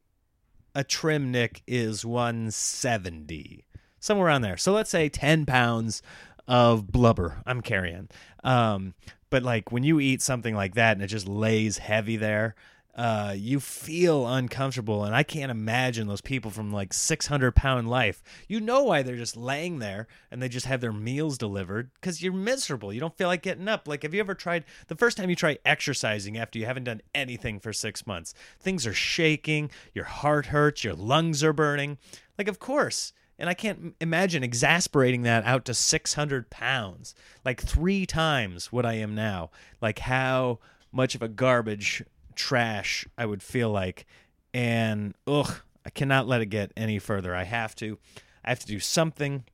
a 0.74 0.84
trim 0.84 1.30
nick 1.30 1.62
is 1.66 2.04
170 2.04 3.64
somewhere 4.00 4.26
around 4.26 4.42
there. 4.42 4.56
So 4.56 4.72
let's 4.72 4.90
say 4.90 5.08
10 5.08 5.46
pounds 5.46 6.02
of 6.46 6.90
blubber 6.92 7.42
I'm 7.46 7.62
carrying. 7.62 8.08
Um, 8.42 8.94
but 9.30 9.42
like 9.42 9.72
when 9.72 9.82
you 9.82 9.98
eat 10.00 10.20
something 10.20 10.54
like 10.54 10.74
that 10.74 10.96
and 10.96 11.02
it 11.02 11.06
just 11.06 11.26
lays 11.26 11.78
heavy 11.78 12.16
there, 12.16 12.54
uh, 12.96 13.34
you 13.36 13.58
feel 13.58 14.26
uncomfortable. 14.26 15.04
And 15.04 15.14
I 15.14 15.22
can't 15.22 15.50
imagine 15.50 16.06
those 16.06 16.20
people 16.20 16.50
from 16.50 16.72
like 16.72 16.92
600 16.92 17.54
pound 17.54 17.88
life. 17.90 18.22
You 18.46 18.60
know 18.60 18.84
why 18.84 19.02
they're 19.02 19.16
just 19.16 19.36
laying 19.36 19.80
there 19.80 20.06
and 20.30 20.40
they 20.40 20.48
just 20.48 20.66
have 20.66 20.80
their 20.80 20.92
meals 20.92 21.36
delivered 21.36 21.90
because 21.94 22.22
you're 22.22 22.32
miserable. 22.32 22.92
You 22.92 23.00
don't 23.00 23.16
feel 23.16 23.28
like 23.28 23.42
getting 23.42 23.68
up. 23.68 23.88
Like, 23.88 24.02
have 24.04 24.14
you 24.14 24.20
ever 24.20 24.34
tried 24.34 24.64
the 24.86 24.94
first 24.94 25.16
time 25.16 25.28
you 25.28 25.36
try 25.36 25.58
exercising 25.64 26.38
after 26.38 26.58
you 26.58 26.66
haven't 26.66 26.84
done 26.84 27.02
anything 27.14 27.58
for 27.58 27.72
six 27.72 28.06
months? 28.06 28.32
Things 28.60 28.86
are 28.86 28.94
shaking, 28.94 29.70
your 29.92 30.04
heart 30.04 30.46
hurts, 30.46 30.84
your 30.84 30.94
lungs 30.94 31.42
are 31.42 31.52
burning. 31.52 31.98
Like, 32.38 32.48
of 32.48 32.58
course. 32.58 33.12
And 33.36 33.50
I 33.50 33.54
can't 33.54 33.96
imagine 34.00 34.44
exasperating 34.44 35.22
that 35.22 35.44
out 35.44 35.64
to 35.64 35.74
600 35.74 36.50
pounds, 36.50 37.16
like 37.44 37.60
three 37.60 38.06
times 38.06 38.70
what 38.70 38.86
I 38.86 38.94
am 38.94 39.16
now. 39.16 39.50
Like, 39.80 39.98
how 39.98 40.60
much 40.92 41.16
of 41.16 41.22
a 41.22 41.28
garbage 41.28 42.04
trash, 42.36 43.06
I 43.16 43.26
would 43.26 43.42
feel 43.42 43.70
like. 43.70 44.06
And 44.52 45.14
ugh, 45.26 45.60
I 45.84 45.90
cannot 45.90 46.26
let 46.26 46.40
it 46.40 46.46
get 46.46 46.72
any 46.76 46.98
further. 46.98 47.34
I 47.34 47.44
have 47.44 47.74
to. 47.76 47.98
I 48.44 48.50
have 48.50 48.60
to 48.60 48.66
do 48.66 48.80
something. 48.80 49.44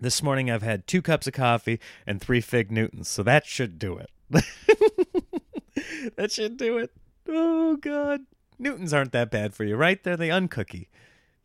This 0.00 0.22
morning 0.22 0.50
I've 0.50 0.62
had 0.62 0.86
two 0.86 1.02
cups 1.02 1.26
of 1.26 1.32
coffee 1.32 1.80
and 2.06 2.20
three 2.20 2.40
fig 2.40 2.70
Newtons, 2.70 3.08
so 3.08 3.22
that 3.24 3.46
should 3.46 3.78
do 3.78 3.98
it. 3.98 4.10
that 6.16 6.30
should 6.30 6.56
do 6.56 6.78
it. 6.78 6.92
Oh 7.28 7.76
God, 7.76 8.20
Newtons 8.58 8.92
aren't 8.92 9.12
that 9.12 9.30
bad 9.30 9.54
for 9.54 9.64
you, 9.64 9.76
right? 9.76 10.02
They're 10.02 10.16
the 10.16 10.28
uncookie. 10.28 10.88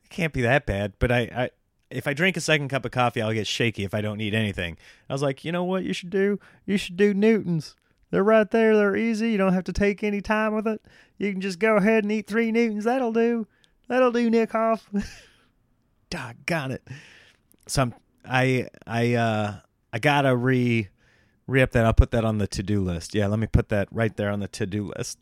It 0.04 0.10
can't 0.10 0.34
be 0.34 0.42
that 0.42 0.66
bad. 0.66 0.94
But 1.00 1.12
I, 1.12 1.20
I, 1.20 1.50
if 1.90 2.08
I 2.08 2.14
drink 2.14 2.38
a 2.38 2.42
second 2.42 2.70
cup 2.70 2.86
of 2.86 2.92
coffee, 2.92 3.22
I'll 3.22 3.34
get 3.34 3.48
shaky 3.48 3.84
if 3.84 3.94
I 3.94 4.02
don't 4.02 4.22
eat 4.22 4.34
anything. 4.34 4.78
I 5.10 5.14
was 5.14 5.22
like, 5.22 5.44
you 5.44 5.52
know 5.52 5.64
what 5.64 5.84
you 5.84 5.94
should 5.94 6.10
do? 6.10 6.40
You 6.66 6.78
should 6.78 6.98
do 6.98 7.14
Newtons. 7.14 7.76
They're 8.14 8.24
right 8.24 8.50
there. 8.52 8.78
They're 8.78 8.96
easy. 8.96 9.32
You 9.32 9.40
don't 9.40 9.56
have 9.56 9.64
to 9.64 9.74
take 9.74 10.04
any 10.04 10.22
time 10.22 10.54
with 10.54 10.68
it. 10.68 10.86
You 11.18 11.32
can 11.32 11.42
just 11.42 11.58
go 11.58 11.78
ahead 11.78 12.04
and 12.04 12.12
eat 12.12 12.28
three 12.28 12.52
Newtons. 12.52 12.84
That'll 12.84 13.12
do. 13.12 13.48
That'll 13.88 14.12
do, 14.12 14.30
Nick 14.30 14.52
Hoff. 14.52 14.88
Doggone 16.12 16.74
it. 16.74 16.88
So 17.66 17.82
I'm, 17.82 17.94
I 18.24 18.68
I 18.86 19.16
uh 19.16 19.56
I 19.92 19.98
gotta 19.98 20.36
re 20.36 20.90
re 21.48 21.62
up 21.64 21.72
that. 21.72 21.88
I'll 21.88 21.94
put 21.94 22.12
that 22.12 22.24
on 22.24 22.38
the 22.38 22.46
to 22.46 22.62
do 22.62 22.82
list. 22.82 23.16
Yeah, 23.16 23.26
let 23.26 23.40
me 23.40 23.48
put 23.48 23.70
that 23.70 23.88
right 23.90 24.16
there 24.16 24.30
on 24.30 24.42
the 24.42 24.48
to 24.50 24.68
do 24.68 24.92
list. 24.96 25.18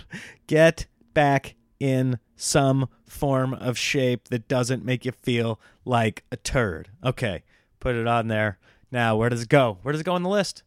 Get 0.46 0.84
back 1.14 1.54
in 1.80 2.18
some 2.36 2.90
form 3.06 3.54
of 3.54 3.78
shape 3.78 4.28
that 4.28 4.48
doesn't 4.48 4.84
make 4.84 5.06
you 5.06 5.12
feel 5.12 5.58
like 5.86 6.24
a 6.30 6.36
turd. 6.36 6.90
Okay, 7.02 7.42
put 7.80 7.96
it 7.96 8.06
on 8.06 8.28
there. 8.28 8.58
Now, 8.92 9.16
where 9.16 9.30
does 9.30 9.44
it 9.44 9.48
go? 9.48 9.78
Where 9.80 9.92
does 9.92 10.02
it 10.02 10.04
go 10.04 10.12
on 10.12 10.22
the 10.22 10.28
list? 10.28 10.62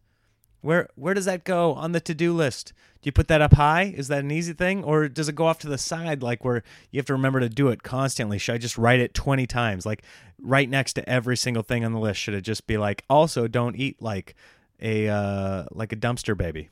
Where 0.61 0.89
where 0.95 1.13
does 1.13 1.25
that 1.25 1.43
go 1.43 1.73
on 1.73 1.91
the 1.91 1.99
to-do 1.99 2.33
list? 2.33 2.73
Do 3.01 3.07
you 3.07 3.11
put 3.11 3.27
that 3.27 3.41
up 3.41 3.53
high? 3.53 3.93
Is 3.95 4.07
that 4.07 4.23
an 4.23 4.31
easy 4.31 4.53
thing 4.53 4.83
or 4.83 5.07
does 5.07 5.29
it 5.29 5.35
go 5.35 5.45
off 5.45 5.59
to 5.59 5.69
the 5.69 5.77
side 5.77 6.23
like 6.23 6.43
where 6.43 6.63
you 6.91 6.97
have 6.97 7.05
to 7.05 7.13
remember 7.13 7.39
to 7.39 7.49
do 7.49 7.69
it 7.69 7.83
constantly? 7.83 8.37
Should 8.39 8.55
I 8.55 8.57
just 8.57 8.77
write 8.77 8.99
it 8.99 9.13
20 9.13 9.45
times 9.45 9.85
like 9.85 10.03
right 10.41 10.69
next 10.69 10.93
to 10.93 11.07
every 11.07 11.37
single 11.37 11.63
thing 11.63 11.85
on 11.85 11.93
the 11.93 11.99
list? 11.99 12.19
Should 12.19 12.33
it 12.33 12.41
just 12.41 12.65
be 12.65 12.77
like 12.77 13.03
also 13.09 13.47
don't 13.47 13.75
eat 13.75 14.01
like 14.01 14.35
a 14.81 15.07
uh 15.07 15.65
like 15.71 15.91
a 15.91 15.95
dumpster 15.95 16.35
baby. 16.35 16.69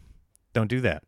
Don't 0.54 0.67
do 0.67 0.82
that. 0.82 1.04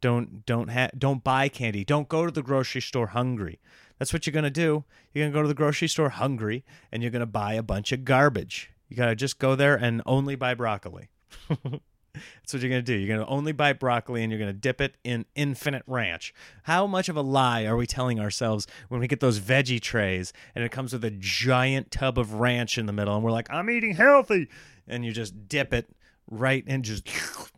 Don't 0.00 0.44
don't 0.46 0.68
ha- 0.70 0.90
don't 0.96 1.24
buy 1.24 1.48
candy. 1.48 1.84
Don't 1.84 2.08
go 2.08 2.26
to 2.26 2.32
the 2.32 2.42
grocery 2.42 2.80
store 2.80 3.08
hungry. 3.08 3.60
That's 3.98 4.12
what 4.12 4.26
you're 4.26 4.32
going 4.32 4.44
to 4.44 4.50
do. 4.50 4.84
You're 5.12 5.24
going 5.24 5.32
to 5.32 5.38
go 5.38 5.42
to 5.42 5.48
the 5.48 5.54
grocery 5.54 5.88
store 5.88 6.10
hungry 6.10 6.64
and 6.92 7.02
you're 7.02 7.10
going 7.10 7.20
to 7.20 7.26
buy 7.26 7.54
a 7.54 7.62
bunch 7.62 7.92
of 7.92 8.04
garbage. 8.04 8.70
You 8.88 8.96
got 8.96 9.06
to 9.06 9.16
just 9.16 9.38
go 9.38 9.54
there 9.54 9.74
and 9.74 10.02
only 10.04 10.36
buy 10.36 10.54
broccoli. 10.54 11.08
That's 12.42 12.52
what 12.52 12.62
you're 12.62 12.70
going 12.70 12.84
to 12.84 12.92
do. 12.92 12.94
You're 12.94 13.14
going 13.14 13.26
to 13.26 13.32
only 13.32 13.52
buy 13.52 13.72
broccoli 13.72 14.22
and 14.22 14.30
you're 14.30 14.38
going 14.38 14.52
to 14.52 14.58
dip 14.58 14.80
it 14.80 14.96
in 15.04 15.24
infinite 15.34 15.82
ranch. 15.86 16.34
How 16.64 16.86
much 16.86 17.08
of 17.08 17.16
a 17.16 17.22
lie 17.22 17.64
are 17.64 17.76
we 17.76 17.86
telling 17.86 18.20
ourselves 18.20 18.66
when 18.88 19.00
we 19.00 19.08
get 19.08 19.20
those 19.20 19.40
veggie 19.40 19.80
trays 19.80 20.32
and 20.54 20.64
it 20.64 20.70
comes 20.70 20.92
with 20.92 21.04
a 21.04 21.10
giant 21.10 21.90
tub 21.90 22.18
of 22.18 22.34
ranch 22.34 22.78
in 22.78 22.86
the 22.86 22.92
middle 22.92 23.14
and 23.14 23.24
we're 23.24 23.30
like, 23.30 23.50
I'm 23.50 23.70
eating 23.70 23.94
healthy. 23.94 24.48
And 24.88 25.04
you 25.04 25.12
just 25.12 25.48
dip 25.48 25.72
it 25.72 25.88
right 26.30 26.64
and 26.66 26.84
just 26.84 27.08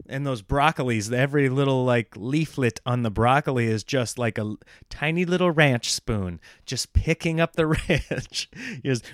and 0.09 0.27
those 0.27 0.42
broccolis 0.42 1.11
every 1.11 1.49
little 1.49 1.85
like 1.85 2.14
leaflet 2.16 2.81
on 2.85 3.03
the 3.03 3.11
broccoli 3.11 3.66
is 3.66 3.83
just 3.83 4.18
like 4.18 4.37
a 4.37 4.57
tiny 4.90 5.25
little 5.25 5.51
ranch 5.51 5.92
spoon 5.92 6.38
just 6.66 6.92
picking 6.92 7.40
up 7.40 7.55
the 7.55 7.66
ranch 7.88 8.51
just 8.85 9.05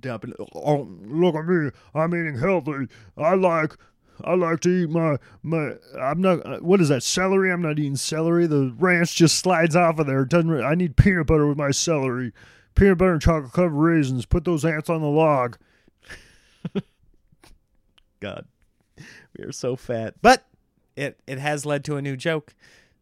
dumping 0.00 0.34
Oh, 0.54 0.88
look 1.02 1.34
at 1.34 1.46
me. 1.46 1.70
I'm 1.94 2.14
eating 2.14 2.38
healthy. 2.38 2.88
I 3.16 3.34
like 3.34 3.74
I 4.24 4.34
like 4.34 4.60
to 4.60 4.70
eat 4.70 4.90
my 4.90 5.18
my 5.42 5.74
I'm 6.00 6.20
not 6.20 6.46
uh, 6.46 6.58
what 6.58 6.80
is 6.80 6.88
that 6.88 7.02
celery? 7.02 7.52
I'm 7.52 7.62
not 7.62 7.78
eating 7.78 7.96
celery. 7.96 8.46
The 8.46 8.74
ranch 8.78 9.14
just 9.14 9.38
slides 9.38 9.76
off 9.76 9.98
of 9.98 10.06
there. 10.06 10.24
Doesn't 10.24 10.64
I 10.64 10.74
need 10.74 10.96
peanut 10.96 11.26
butter 11.26 11.46
with 11.46 11.58
my 11.58 11.70
celery. 11.70 12.32
Peanut 12.74 12.98
butter 12.98 13.12
and 13.12 13.22
chocolate 13.22 13.52
covered 13.52 13.70
raisins. 13.70 14.26
Put 14.26 14.44
those 14.44 14.64
ants 14.64 14.88
on 14.90 15.00
the 15.00 15.08
log. 15.08 15.58
god 18.20 18.46
we 19.36 19.44
are 19.44 19.52
so 19.52 19.76
fat 19.76 20.14
but 20.22 20.46
it 20.96 21.20
it 21.26 21.38
has 21.38 21.66
led 21.66 21.84
to 21.84 21.96
a 21.96 22.02
new 22.02 22.16
joke 22.16 22.54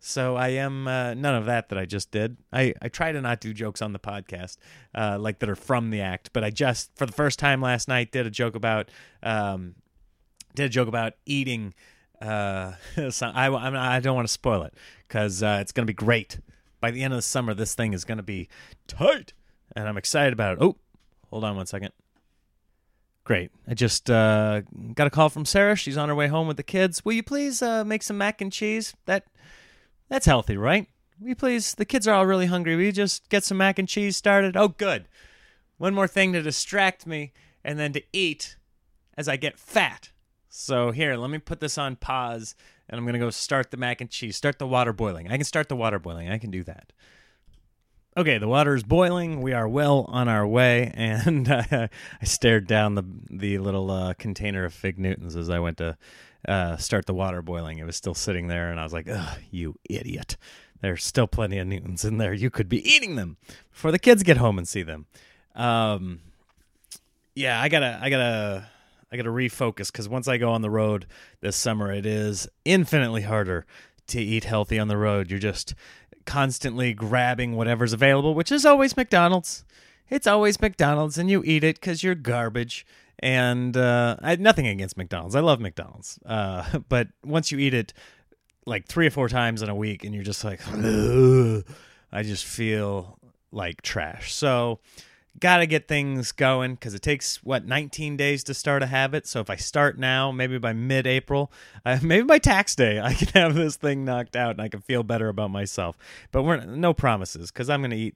so 0.04 0.36
i 0.36 0.48
am 0.48 0.86
uh, 0.86 1.14
none 1.14 1.34
of 1.34 1.46
that 1.46 1.68
that 1.68 1.78
i 1.78 1.84
just 1.84 2.10
did 2.10 2.36
i 2.52 2.74
i 2.82 2.88
try 2.88 3.10
to 3.10 3.20
not 3.20 3.40
do 3.40 3.52
jokes 3.52 3.80
on 3.80 3.92
the 3.92 3.98
podcast 3.98 4.58
uh, 4.94 5.16
like 5.18 5.38
that 5.38 5.48
are 5.48 5.56
from 5.56 5.90
the 5.90 6.00
act 6.00 6.30
but 6.32 6.44
i 6.44 6.50
just 6.50 6.90
for 6.96 7.06
the 7.06 7.12
first 7.12 7.38
time 7.38 7.60
last 7.60 7.88
night 7.88 8.12
did 8.12 8.26
a 8.26 8.30
joke 8.30 8.54
about 8.54 8.90
um 9.22 9.74
did 10.54 10.66
a 10.66 10.68
joke 10.68 10.88
about 10.88 11.14
eating 11.26 11.72
uh 12.20 12.72
some, 13.10 13.32
I, 13.34 13.46
I'm, 13.46 13.74
I 13.74 14.00
don't 14.00 14.14
want 14.14 14.28
to 14.28 14.32
spoil 14.32 14.62
it 14.62 14.74
because 15.08 15.42
uh, 15.42 15.58
it's 15.60 15.72
going 15.72 15.86
to 15.86 15.90
be 15.90 15.94
great 15.94 16.38
by 16.80 16.90
the 16.90 17.02
end 17.02 17.12
of 17.12 17.18
the 17.18 17.22
summer 17.22 17.54
this 17.54 17.74
thing 17.74 17.94
is 17.94 18.04
going 18.04 18.18
to 18.18 18.22
be 18.22 18.48
tight 18.86 19.32
and 19.74 19.88
i'm 19.88 19.96
excited 19.96 20.32
about 20.32 20.54
it 20.54 20.58
oh 20.60 20.76
hold 21.30 21.44
on 21.44 21.56
one 21.56 21.66
second 21.66 21.92
Great. 23.24 23.50
I 23.66 23.72
just 23.72 24.10
uh, 24.10 24.60
got 24.94 25.06
a 25.06 25.10
call 25.10 25.30
from 25.30 25.46
Sarah. 25.46 25.76
She's 25.76 25.96
on 25.96 26.10
her 26.10 26.14
way 26.14 26.28
home 26.28 26.46
with 26.46 26.58
the 26.58 26.62
kids. 26.62 27.06
Will 27.06 27.14
you 27.14 27.22
please 27.22 27.62
uh, 27.62 27.82
make 27.82 28.02
some 28.02 28.18
mac 28.18 28.42
and 28.42 28.52
cheese? 28.52 28.94
That 29.06 29.24
that's 30.14 30.26
healthy, 30.26 30.56
right? 30.56 30.86
We 31.20 31.34
please? 31.34 31.74
The 31.74 31.84
kids 31.84 32.06
are 32.06 32.14
all 32.14 32.24
really 32.24 32.46
hungry. 32.46 32.76
We 32.76 32.92
just 32.92 33.28
get 33.30 33.42
some 33.42 33.58
mac 33.58 33.80
and 33.80 33.88
cheese 33.88 34.16
started? 34.16 34.56
Oh, 34.56 34.68
good. 34.68 35.08
One 35.76 35.92
more 35.92 36.06
thing 36.06 36.32
to 36.34 36.42
distract 36.42 37.04
me 37.04 37.32
and 37.64 37.80
then 37.80 37.92
to 37.94 38.02
eat 38.12 38.56
as 39.18 39.28
I 39.28 39.34
get 39.34 39.58
fat. 39.58 40.10
So 40.48 40.92
here, 40.92 41.16
let 41.16 41.30
me 41.30 41.38
put 41.38 41.58
this 41.58 41.76
on 41.76 41.96
pause, 41.96 42.54
and 42.88 42.96
I'm 42.96 43.04
gonna 43.04 43.18
go 43.18 43.30
start 43.30 43.72
the 43.72 43.76
mac 43.76 44.00
and 44.00 44.08
cheese. 44.08 44.36
Start 44.36 44.60
the 44.60 44.68
water 44.68 44.92
boiling. 44.92 45.32
I 45.32 45.36
can 45.36 45.44
start 45.44 45.68
the 45.68 45.74
water 45.74 45.98
boiling. 45.98 46.30
I 46.30 46.38
can 46.38 46.52
do 46.52 46.62
that. 46.62 46.92
Okay, 48.16 48.38
the 48.38 48.46
water 48.46 48.76
is 48.76 48.84
boiling. 48.84 49.42
We 49.42 49.52
are 49.52 49.66
well 49.66 50.06
on 50.08 50.28
our 50.28 50.46
way, 50.46 50.92
and 50.94 51.50
uh, 51.50 51.64
I 52.20 52.24
stared 52.24 52.68
down 52.68 52.94
the 52.94 53.04
the 53.28 53.58
little 53.58 53.90
uh, 53.90 54.14
container 54.14 54.64
of 54.64 54.72
fig 54.72 54.96
Newtons 54.96 55.34
as 55.34 55.50
I 55.50 55.58
went 55.58 55.78
to 55.78 55.98
uh, 56.46 56.76
start 56.76 57.06
the 57.06 57.14
water 57.14 57.42
boiling. 57.42 57.78
It 57.78 57.86
was 57.86 57.96
still 57.96 58.14
sitting 58.14 58.48
there, 58.48 58.70
and 58.70 58.78
I 58.78 58.82
was 58.82 58.92
like, 58.92 59.08
"Ugh, 59.08 59.38
you 59.50 59.76
idiot! 59.88 60.36
There's 60.80 61.04
still 61.04 61.26
plenty 61.26 61.58
of 61.58 61.66
Newtons 61.66 62.04
in 62.04 62.18
there. 62.18 62.34
You 62.34 62.50
could 62.50 62.68
be 62.68 62.86
eating 62.88 63.16
them 63.16 63.36
before 63.70 63.90
the 63.92 63.98
kids 63.98 64.22
get 64.22 64.36
home 64.36 64.58
and 64.58 64.68
see 64.68 64.82
them." 64.82 65.06
Um, 65.54 66.20
yeah, 67.34 67.60
I 67.60 67.68
gotta, 67.68 67.98
I 68.00 68.10
gotta, 68.10 68.68
I 69.10 69.16
gotta 69.16 69.30
refocus 69.30 69.90
because 69.90 70.08
once 70.08 70.28
I 70.28 70.36
go 70.36 70.50
on 70.50 70.62
the 70.62 70.70
road 70.70 71.06
this 71.40 71.56
summer, 71.56 71.92
it 71.92 72.06
is 72.06 72.48
infinitely 72.64 73.22
harder 73.22 73.66
to 74.08 74.20
eat 74.20 74.44
healthy 74.44 74.78
on 74.78 74.88
the 74.88 74.96
road. 74.96 75.30
You're 75.30 75.40
just 75.40 75.74
constantly 76.26 76.92
grabbing 76.94 77.56
whatever's 77.56 77.92
available, 77.92 78.34
which 78.34 78.52
is 78.52 78.64
always 78.64 78.96
McDonald's. 78.96 79.64
It's 80.10 80.26
always 80.26 80.60
McDonald's, 80.60 81.16
and 81.18 81.30
you 81.30 81.42
eat 81.44 81.64
it 81.64 81.76
because 81.80 82.02
you're 82.02 82.14
garbage. 82.14 82.86
And 83.20 83.76
uh, 83.76 84.16
I 84.20 84.36
nothing 84.36 84.66
against 84.66 84.96
McDonald's. 84.96 85.34
I 85.34 85.40
love 85.40 85.60
McDonald's, 85.60 86.18
uh, 86.26 86.78
but 86.88 87.08
once 87.24 87.52
you 87.52 87.58
eat 87.58 87.74
it 87.74 87.92
like 88.66 88.86
three 88.86 89.06
or 89.06 89.10
four 89.10 89.28
times 89.28 89.62
in 89.62 89.68
a 89.68 89.74
week, 89.74 90.04
and 90.04 90.14
you're 90.14 90.24
just 90.24 90.44
like, 90.44 90.60
I 90.68 92.22
just 92.22 92.44
feel 92.44 93.18
like 93.52 93.82
trash. 93.82 94.32
So 94.32 94.80
gotta 95.40 95.66
get 95.66 95.88
things 95.88 96.32
going 96.32 96.74
because 96.74 96.94
it 96.94 97.02
takes 97.02 97.42
what 97.42 97.66
19 97.66 98.16
days 98.16 98.44
to 98.44 98.54
start 98.54 98.82
a 98.82 98.86
habit 98.86 99.26
so 99.26 99.40
if 99.40 99.50
i 99.50 99.56
start 99.56 99.98
now 99.98 100.30
maybe 100.30 100.58
by 100.58 100.72
mid-april 100.72 101.50
uh, 101.84 101.98
maybe 102.02 102.24
by 102.24 102.38
tax 102.38 102.76
day 102.76 103.00
i 103.00 103.12
can 103.12 103.28
have 103.28 103.54
this 103.54 103.76
thing 103.76 104.04
knocked 104.04 104.36
out 104.36 104.52
and 104.52 104.60
i 104.60 104.68
can 104.68 104.80
feel 104.80 105.02
better 105.02 105.28
about 105.28 105.50
myself 105.50 105.98
but 106.30 106.44
we're 106.44 106.64
no 106.64 106.94
promises 106.94 107.50
because 107.50 107.68
i'm 107.68 107.82
gonna 107.82 107.96
eat 107.96 108.14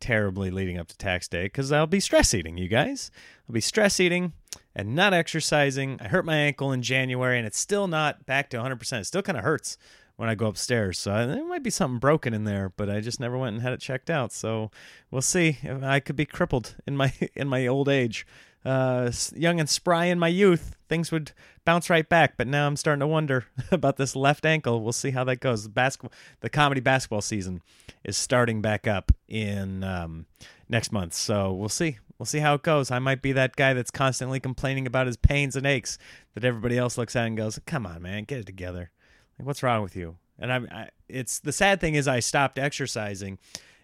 terribly 0.00 0.50
leading 0.50 0.78
up 0.78 0.88
to 0.88 0.96
tax 0.96 1.28
day 1.28 1.44
because 1.44 1.70
i'll 1.70 1.86
be 1.86 2.00
stress 2.00 2.34
eating 2.34 2.56
you 2.56 2.68
guys 2.68 3.10
i'll 3.48 3.52
be 3.52 3.60
stress 3.60 4.00
eating 4.00 4.32
and 4.74 4.94
not 4.94 5.12
exercising 5.12 5.98
i 6.00 6.08
hurt 6.08 6.24
my 6.24 6.36
ankle 6.36 6.72
in 6.72 6.82
january 6.82 7.38
and 7.38 7.46
it's 7.46 7.58
still 7.58 7.86
not 7.86 8.26
back 8.26 8.50
to 8.50 8.56
100% 8.56 9.00
it 9.00 9.04
still 9.04 9.22
kind 9.22 9.38
of 9.38 9.44
hurts 9.44 9.76
when 10.20 10.28
I 10.28 10.34
go 10.34 10.48
upstairs. 10.48 10.98
So 10.98 11.14
I, 11.14 11.24
there 11.24 11.48
might 11.48 11.62
be 11.62 11.70
something 11.70 11.98
broken 11.98 12.34
in 12.34 12.44
there, 12.44 12.74
but 12.76 12.90
I 12.90 13.00
just 13.00 13.20
never 13.20 13.38
went 13.38 13.54
and 13.54 13.62
had 13.62 13.72
it 13.72 13.80
checked 13.80 14.10
out. 14.10 14.32
So 14.32 14.70
we'll 15.10 15.22
see. 15.22 15.56
I 15.82 15.98
could 15.98 16.14
be 16.14 16.26
crippled 16.26 16.76
in 16.86 16.94
my 16.94 17.10
in 17.34 17.48
my 17.48 17.66
old 17.66 17.88
age. 17.88 18.26
Uh, 18.64 19.10
young 19.34 19.58
and 19.58 19.68
spry 19.68 20.06
in 20.06 20.18
my 20.18 20.28
youth, 20.28 20.76
things 20.88 21.10
would 21.10 21.32
bounce 21.64 21.88
right 21.88 22.08
back. 22.08 22.36
But 22.36 22.46
now 22.46 22.66
I'm 22.66 22.76
starting 22.76 23.00
to 23.00 23.06
wonder 23.06 23.46
about 23.70 23.96
this 23.96 24.14
left 24.14 24.44
ankle. 24.44 24.82
We'll 24.82 24.92
see 24.92 25.10
how 25.10 25.24
that 25.24 25.40
goes. 25.40 25.62
The 25.62 25.70
basketball, 25.70 26.12
the 26.40 26.50
comedy 26.50 26.80
basketball 26.80 27.22
season 27.22 27.62
is 28.04 28.16
starting 28.16 28.60
back 28.60 28.86
up 28.86 29.12
in 29.28 29.84
um, 29.84 30.26
next 30.68 30.92
month. 30.92 31.14
So 31.14 31.52
we'll 31.52 31.68
see. 31.68 31.98
We'll 32.18 32.26
see 32.26 32.40
how 32.40 32.52
it 32.52 32.62
goes. 32.62 32.90
I 32.90 32.98
might 32.98 33.22
be 33.22 33.32
that 33.32 33.56
guy 33.56 33.72
that's 33.72 33.90
constantly 33.90 34.40
complaining 34.40 34.86
about 34.86 35.06
his 35.06 35.16
pains 35.16 35.56
and 35.56 35.66
aches 35.66 35.96
that 36.34 36.44
everybody 36.44 36.76
else 36.76 36.98
looks 36.98 37.16
at 37.16 37.26
and 37.26 37.34
goes, 37.34 37.58
"Come 37.64 37.86
on, 37.86 38.02
man, 38.02 38.24
get 38.24 38.40
it 38.40 38.46
together." 38.46 38.90
Like, 39.38 39.46
what's 39.46 39.62
wrong 39.62 39.82
with 39.82 39.96
you? 39.96 40.16
And 40.38 40.52
I'm, 40.52 40.68
I, 40.70 40.90
it's 41.08 41.40
the 41.40 41.52
sad 41.52 41.80
thing 41.80 41.94
is 41.94 42.06
I 42.06 42.20
stopped 42.20 42.58
exercising, 42.58 43.38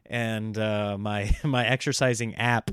and 0.05 0.59
uh, 0.59 0.99
my 0.99 1.35
my 1.45 1.67
exercising 1.67 2.35
app 2.35 2.71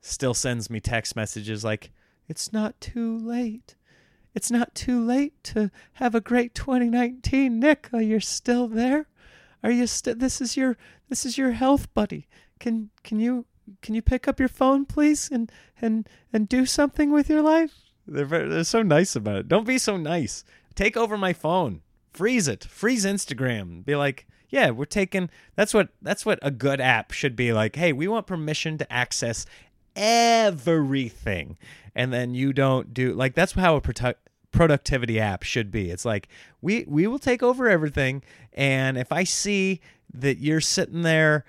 still 0.00 0.34
sends 0.34 0.70
me 0.70 0.80
text 0.80 1.16
messages 1.16 1.64
like, 1.64 1.90
"It's 2.28 2.52
not 2.52 2.80
too 2.80 3.18
late. 3.18 3.76
It's 4.34 4.50
not 4.50 4.74
too 4.74 5.04
late 5.04 5.42
to 5.44 5.70
have 5.94 6.14
a 6.14 6.20
great 6.20 6.54
2019, 6.54 7.58
Nick. 7.58 7.88
Are 7.92 8.02
you 8.02 8.20
still 8.20 8.68
there? 8.68 9.08
Are 9.62 9.70
you 9.70 9.86
still? 9.86 10.14
This 10.14 10.40
is 10.40 10.56
your 10.56 10.76
this 11.08 11.26
is 11.26 11.36
your 11.36 11.52
health 11.52 11.92
buddy. 11.94 12.28
Can 12.58 12.90
can 13.02 13.20
you 13.20 13.46
can 13.82 13.94
you 13.94 14.02
pick 14.02 14.28
up 14.28 14.38
your 14.38 14.48
phone, 14.48 14.84
please, 14.86 15.28
and 15.30 15.50
and 15.80 16.08
and 16.32 16.48
do 16.48 16.66
something 16.66 17.10
with 17.10 17.28
your 17.28 17.42
life?" 17.42 17.74
They're 18.06 18.24
very, 18.24 18.48
they're 18.48 18.64
so 18.64 18.82
nice 18.82 19.14
about 19.14 19.36
it. 19.36 19.48
Don't 19.48 19.66
be 19.66 19.78
so 19.78 19.96
nice. 19.96 20.44
Take 20.74 20.96
over 20.96 21.16
my 21.18 21.32
phone 21.32 21.82
freeze 22.12 22.48
it 22.48 22.64
freeze 22.64 23.04
instagram 23.04 23.84
be 23.84 23.94
like 23.94 24.26
yeah 24.48 24.70
we're 24.70 24.84
taking 24.84 25.30
that's 25.54 25.72
what 25.72 25.88
that's 26.02 26.26
what 26.26 26.38
a 26.42 26.50
good 26.50 26.80
app 26.80 27.12
should 27.12 27.36
be 27.36 27.52
like 27.52 27.76
hey 27.76 27.92
we 27.92 28.08
want 28.08 28.26
permission 28.26 28.76
to 28.76 28.92
access 28.92 29.46
everything. 29.96 31.58
And 31.94 32.12
then 32.12 32.34
you 32.34 32.52
don't 32.52 32.94
do 32.94 33.12
like 33.14 33.34
that's 33.34 33.52
how 33.52 33.76
a 33.76 33.80
produ- 33.80 34.14
productivity 34.52 35.18
app 35.18 35.42
should 35.42 35.70
be. 35.70 35.90
It's 35.90 36.04
like 36.04 36.28
we 36.60 36.84
we 36.86 37.06
will 37.06 37.18
take 37.18 37.42
over 37.42 37.68
everything 37.68 38.22
and 38.52 38.98
if 38.98 39.12
i 39.12 39.24
see 39.24 39.80
that 40.12 40.38
you're 40.38 40.60
sitting 40.60 41.02
there 41.02 41.44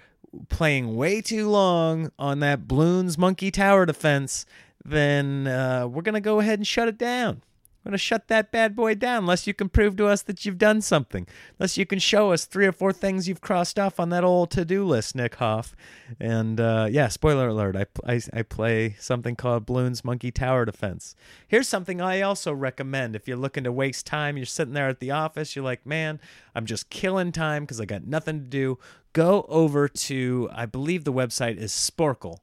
playing 0.49 0.95
way 0.95 1.21
too 1.21 1.49
long 1.49 2.11
on 2.17 2.39
that 2.39 2.67
bloons 2.67 3.17
monkey 3.17 3.51
tower 3.51 3.85
defense 3.85 4.45
then 4.83 5.47
uh, 5.47 5.87
we're 5.87 6.01
gonna 6.01 6.21
go 6.21 6.39
ahead 6.39 6.59
and 6.59 6.67
shut 6.67 6.87
it 6.87 6.97
down 6.97 7.41
we're 7.83 7.89
going 7.89 7.93
to 7.93 7.97
shut 7.97 8.27
that 8.27 8.51
bad 8.51 8.75
boy 8.75 8.93
down 8.93 9.23
unless 9.23 9.47
you 9.47 9.55
can 9.55 9.67
prove 9.67 9.95
to 9.95 10.05
us 10.05 10.21
that 10.23 10.45
you've 10.45 10.59
done 10.59 10.81
something. 10.81 11.25
Unless 11.57 11.79
you 11.79 11.85
can 11.87 11.97
show 11.97 12.31
us 12.31 12.45
three 12.45 12.67
or 12.67 12.71
four 12.71 12.93
things 12.93 13.27
you've 13.27 13.41
crossed 13.41 13.79
off 13.79 13.99
on 13.99 14.09
that 14.09 14.23
old 14.23 14.51
to 14.51 14.63
do 14.63 14.85
list, 14.85 15.15
Nick 15.15 15.35
Hoff. 15.35 15.75
And 16.19 16.59
uh, 16.59 16.87
yeah, 16.91 17.07
spoiler 17.07 17.47
alert, 17.47 17.75
I, 17.75 17.85
I, 18.05 18.21
I 18.33 18.41
play 18.43 18.95
something 18.99 19.35
called 19.35 19.65
Bloons 19.65 20.05
Monkey 20.05 20.29
Tower 20.29 20.63
Defense. 20.63 21.15
Here's 21.47 21.67
something 21.67 21.99
I 21.99 22.21
also 22.21 22.53
recommend 22.53 23.15
if 23.15 23.27
you're 23.27 23.35
looking 23.35 23.63
to 23.63 23.71
waste 23.71 24.05
time, 24.05 24.37
you're 24.37 24.45
sitting 24.45 24.75
there 24.75 24.89
at 24.89 24.99
the 24.99 25.09
office, 25.09 25.55
you're 25.55 25.65
like, 25.65 25.83
man, 25.83 26.19
I'm 26.53 26.67
just 26.67 26.91
killing 26.91 27.31
time 27.31 27.63
because 27.63 27.81
I 27.81 27.85
got 27.85 28.05
nothing 28.05 28.41
to 28.41 28.45
do. 28.45 28.77
Go 29.13 29.47
over 29.49 29.87
to, 29.87 30.49
I 30.53 30.67
believe 30.67 31.03
the 31.03 31.11
website 31.11 31.57
is 31.57 31.71
Sporcle 31.71 32.37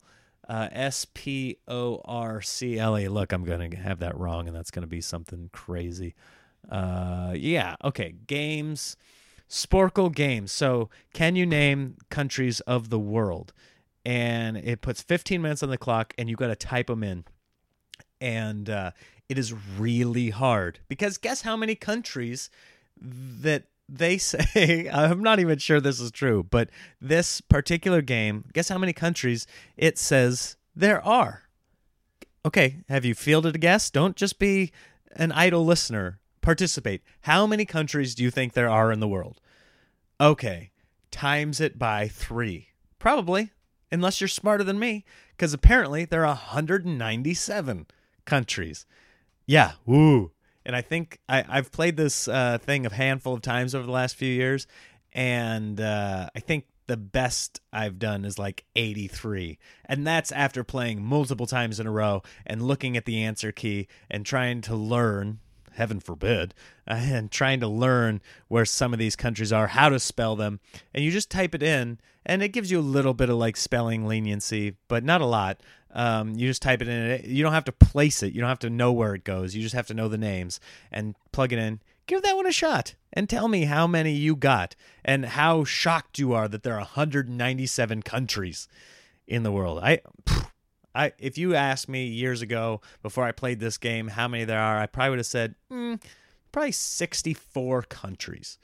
uh, 0.48 0.68
S 0.72 1.06
P 1.12 1.58
O 1.68 2.00
R 2.04 2.40
C 2.40 2.78
L 2.78 2.98
E. 2.98 3.08
Look, 3.08 3.32
I'm 3.32 3.44
going 3.44 3.70
to 3.70 3.76
have 3.76 3.98
that 4.00 4.16
wrong, 4.16 4.46
and 4.46 4.56
that's 4.56 4.70
going 4.70 4.82
to 4.82 4.88
be 4.88 5.00
something 5.00 5.50
crazy. 5.52 6.14
Uh, 6.70 7.32
yeah, 7.36 7.76
okay. 7.84 8.14
Games, 8.26 8.96
Sporcle 9.48 10.14
Games. 10.14 10.50
So, 10.52 10.88
can 11.12 11.36
you 11.36 11.46
name 11.46 11.96
countries 12.10 12.60
of 12.60 12.90
the 12.90 12.98
world? 12.98 13.52
And 14.04 14.56
it 14.56 14.80
puts 14.80 15.02
15 15.02 15.42
minutes 15.42 15.62
on 15.62 15.70
the 15.70 15.78
clock, 15.78 16.14
and 16.16 16.30
you 16.30 16.36
got 16.36 16.46
to 16.46 16.56
type 16.56 16.86
them 16.86 17.02
in. 17.02 17.24
And 18.20 18.70
uh, 18.70 18.92
it 19.28 19.38
is 19.38 19.52
really 19.78 20.30
hard 20.30 20.80
because 20.88 21.18
guess 21.18 21.42
how 21.42 21.56
many 21.56 21.74
countries 21.74 22.50
that 23.00 23.64
they 23.88 24.18
say 24.18 24.88
I'm 24.92 25.22
not 25.22 25.40
even 25.40 25.58
sure 25.58 25.80
this 25.80 26.00
is 26.00 26.10
true, 26.10 26.42
but 26.42 26.70
this 27.00 27.40
particular 27.40 28.02
game, 28.02 28.44
guess 28.52 28.68
how 28.68 28.78
many 28.78 28.92
countries 28.92 29.46
it 29.76 29.98
says 29.98 30.56
there 30.74 31.04
are? 31.04 31.42
Okay, 32.44 32.78
have 32.88 33.04
you 33.04 33.14
fielded 33.14 33.56
a 33.56 33.58
guess? 33.58 33.90
Don't 33.90 34.16
just 34.16 34.38
be 34.38 34.72
an 35.12 35.32
idle 35.32 35.64
listener 35.64 36.20
participate. 36.40 37.02
How 37.22 37.46
many 37.46 37.64
countries 37.64 38.14
do 38.14 38.22
you 38.22 38.30
think 38.30 38.52
there 38.52 38.70
are 38.70 38.90
in 38.92 39.00
the 39.00 39.08
world? 39.08 39.40
Okay, 40.20 40.70
times 41.10 41.60
it 41.60 41.78
by 41.78 42.08
three. 42.08 42.68
Probably, 42.98 43.50
unless 43.92 44.20
you're 44.20 44.28
smarter 44.28 44.64
than 44.64 44.78
me, 44.78 45.04
because 45.36 45.52
apparently 45.52 46.04
there 46.04 46.22
are 46.22 46.34
197 46.34 47.86
countries. 48.24 48.86
Yeah, 49.46 49.72
woo. 49.84 50.32
And 50.68 50.76
I 50.76 50.82
think 50.82 51.18
I, 51.30 51.44
I've 51.48 51.72
played 51.72 51.96
this 51.96 52.28
uh, 52.28 52.58
thing 52.58 52.84
a 52.84 52.92
handful 52.92 53.32
of 53.32 53.40
times 53.40 53.74
over 53.74 53.86
the 53.86 53.92
last 53.92 54.16
few 54.16 54.30
years, 54.30 54.66
and 55.14 55.80
uh, 55.80 56.28
I 56.36 56.40
think 56.40 56.66
the 56.88 56.98
best 56.98 57.62
I've 57.72 57.98
done 57.98 58.26
is 58.26 58.38
like 58.38 58.66
83. 58.76 59.58
And 59.86 60.06
that's 60.06 60.30
after 60.30 60.62
playing 60.64 61.02
multiple 61.02 61.46
times 61.46 61.80
in 61.80 61.86
a 61.86 61.90
row 61.90 62.22
and 62.44 62.60
looking 62.60 62.98
at 62.98 63.06
the 63.06 63.24
answer 63.24 63.50
key 63.50 63.88
and 64.10 64.26
trying 64.26 64.60
to 64.62 64.76
learn, 64.76 65.40
heaven 65.78 66.00
forbid, 66.00 66.54
and 66.86 67.30
trying 67.30 67.60
to 67.60 67.68
learn 67.68 68.20
where 68.48 68.64
some 68.64 68.92
of 68.92 68.98
these 68.98 69.16
countries 69.16 69.52
are, 69.52 69.68
how 69.68 69.88
to 69.88 69.98
spell 69.98 70.36
them. 70.36 70.60
And 70.92 71.02
you 71.02 71.10
just 71.10 71.30
type 71.30 71.54
it 71.54 71.62
in, 71.62 71.98
and 72.26 72.42
it 72.42 72.48
gives 72.48 72.70
you 72.70 72.78
a 72.78 72.80
little 72.80 73.14
bit 73.14 73.30
of 73.30 73.36
like 73.36 73.56
spelling 73.56 74.06
leniency, 74.06 74.76
but 74.88 75.02
not 75.02 75.22
a 75.22 75.26
lot. 75.26 75.60
Um, 75.92 76.34
you 76.34 76.46
just 76.46 76.62
type 76.62 76.82
it 76.82 76.88
in. 76.88 77.22
You 77.24 77.42
don't 77.42 77.54
have 77.54 77.64
to 77.64 77.72
place 77.72 78.22
it. 78.22 78.34
You 78.34 78.40
don't 78.40 78.48
have 78.50 78.58
to 78.60 78.70
know 78.70 78.92
where 78.92 79.14
it 79.14 79.24
goes. 79.24 79.54
You 79.54 79.62
just 79.62 79.74
have 79.74 79.86
to 79.86 79.94
know 79.94 80.08
the 80.08 80.18
names 80.18 80.60
and 80.92 81.14
plug 81.32 81.52
it 81.52 81.58
in. 81.58 81.80
Give 82.06 82.22
that 82.22 82.36
one 82.36 82.46
a 82.46 82.52
shot 82.52 82.94
and 83.12 83.28
tell 83.28 83.48
me 83.48 83.64
how 83.64 83.86
many 83.86 84.12
you 84.12 84.36
got 84.36 84.74
and 85.04 85.26
how 85.26 85.64
shocked 85.64 86.18
you 86.18 86.32
are 86.32 86.48
that 86.48 86.62
there 86.62 86.74
are 86.74 86.80
197 86.80 88.02
countries 88.02 88.68
in 89.26 89.42
the 89.42 89.52
world. 89.52 89.78
I, 89.82 90.00
I, 90.94 91.12
if 91.18 91.38
you 91.38 91.54
asked 91.54 91.88
me 91.88 92.06
years 92.06 92.42
ago 92.42 92.80
before 93.02 93.24
I 93.24 93.32
played 93.32 93.60
this 93.60 93.78
game 93.78 94.08
how 94.08 94.28
many 94.28 94.44
there 94.44 94.60
are, 94.60 94.78
I 94.78 94.86
probably 94.86 95.10
would 95.10 95.18
have 95.20 95.26
said 95.26 95.54
mm, 95.70 96.02
probably 96.52 96.72
64 96.72 97.82
countries. 97.82 98.58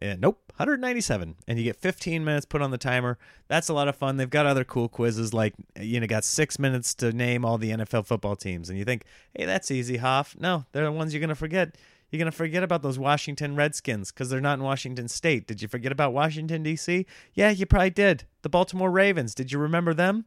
And 0.00 0.20
nope, 0.20 0.40
197. 0.56 1.36
And 1.46 1.58
you 1.58 1.64
get 1.64 1.76
15 1.76 2.24
minutes 2.24 2.46
put 2.46 2.62
on 2.62 2.70
the 2.70 2.78
timer. 2.78 3.18
That's 3.48 3.68
a 3.68 3.74
lot 3.74 3.88
of 3.88 3.96
fun. 3.96 4.16
They've 4.16 4.28
got 4.28 4.46
other 4.46 4.64
cool 4.64 4.88
quizzes 4.88 5.32
like, 5.32 5.54
you 5.80 6.00
know, 6.00 6.06
got 6.06 6.24
six 6.24 6.58
minutes 6.58 6.94
to 6.96 7.12
name 7.12 7.44
all 7.44 7.58
the 7.58 7.70
NFL 7.70 8.06
football 8.06 8.36
teams. 8.36 8.68
And 8.68 8.78
you 8.78 8.84
think, 8.84 9.04
hey, 9.34 9.44
that's 9.44 9.70
easy, 9.70 9.96
Hoff. 9.98 10.36
No, 10.38 10.66
they're 10.72 10.84
the 10.84 10.92
ones 10.92 11.14
you're 11.14 11.20
going 11.20 11.28
to 11.28 11.34
forget. 11.34 11.76
You're 12.10 12.18
going 12.18 12.30
to 12.30 12.36
forget 12.36 12.62
about 12.62 12.82
those 12.82 12.98
Washington 12.98 13.56
Redskins 13.56 14.12
because 14.12 14.30
they're 14.30 14.40
not 14.40 14.58
in 14.58 14.64
Washington 14.64 15.08
State. 15.08 15.46
Did 15.46 15.60
you 15.60 15.68
forget 15.68 15.90
about 15.90 16.12
Washington, 16.12 16.62
D.C.? 16.62 17.04
Yeah, 17.34 17.50
you 17.50 17.66
probably 17.66 17.90
did. 17.90 18.24
The 18.42 18.48
Baltimore 18.48 18.90
Ravens. 18.90 19.34
Did 19.34 19.50
you 19.50 19.58
remember 19.58 19.92
them? 19.92 20.26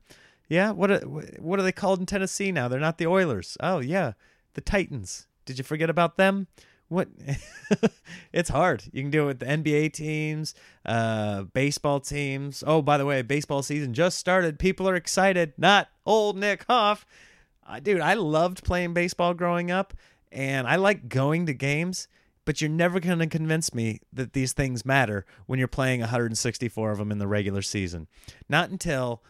Yeah. 0.49 0.71
What 0.71 0.91
are, 0.91 0.99
what 0.99 1.59
are 1.59 1.63
they 1.63 1.71
called 1.71 1.99
in 1.99 2.05
Tennessee 2.05 2.51
now? 2.51 2.67
They're 2.67 2.79
not 2.79 2.97
the 2.97 3.07
Oilers. 3.07 3.55
Oh, 3.62 3.79
yeah. 3.79 4.13
The 4.55 4.62
Titans. 4.62 5.27
Did 5.45 5.57
you 5.57 5.63
forget 5.63 5.89
about 5.89 6.17
them? 6.17 6.47
What? 6.89 7.07
it's 8.33 8.49
hard. 8.49 8.83
You 8.91 9.03
can 9.03 9.12
do 9.12 9.23
it 9.23 9.27
with 9.27 9.39
the 9.39 9.45
NBA 9.45 9.93
teams, 9.93 10.55
uh, 10.85 11.43
baseball 11.43 11.99
teams. 11.99 12.63
Oh, 12.65 12.81
by 12.81 12.97
the 12.97 13.05
way, 13.05 13.21
baseball 13.21 13.62
season 13.62 13.93
just 13.93 14.17
started. 14.17 14.57
People 14.57 14.89
are 14.89 14.95
excited. 14.95 15.53
Not 15.55 15.89
old 16.05 16.35
Nick 16.35 16.65
Hoff. 16.67 17.05
Uh, 17.65 17.79
dude, 17.79 18.01
I 18.01 18.15
loved 18.15 18.63
playing 18.63 18.95
baseball 18.95 19.35
growing 19.35 19.69
up 19.69 19.93
and 20.31 20.67
I 20.67 20.77
like 20.77 21.09
going 21.09 21.45
to 21.45 21.53
games, 21.53 22.07
but 22.43 22.59
you're 22.59 22.69
never 22.69 22.99
going 22.99 23.19
to 23.19 23.27
convince 23.27 23.73
me 23.73 24.01
that 24.12 24.33
these 24.33 24.53
things 24.53 24.83
matter 24.83 25.25
when 25.45 25.59
you're 25.59 25.67
playing 25.67 25.99
164 25.99 26.91
of 26.91 26.97
them 26.97 27.12
in 27.12 27.19
the 27.19 27.27
regular 27.27 27.62
season. 27.62 28.07
Not 28.49 28.71
until 28.71 29.23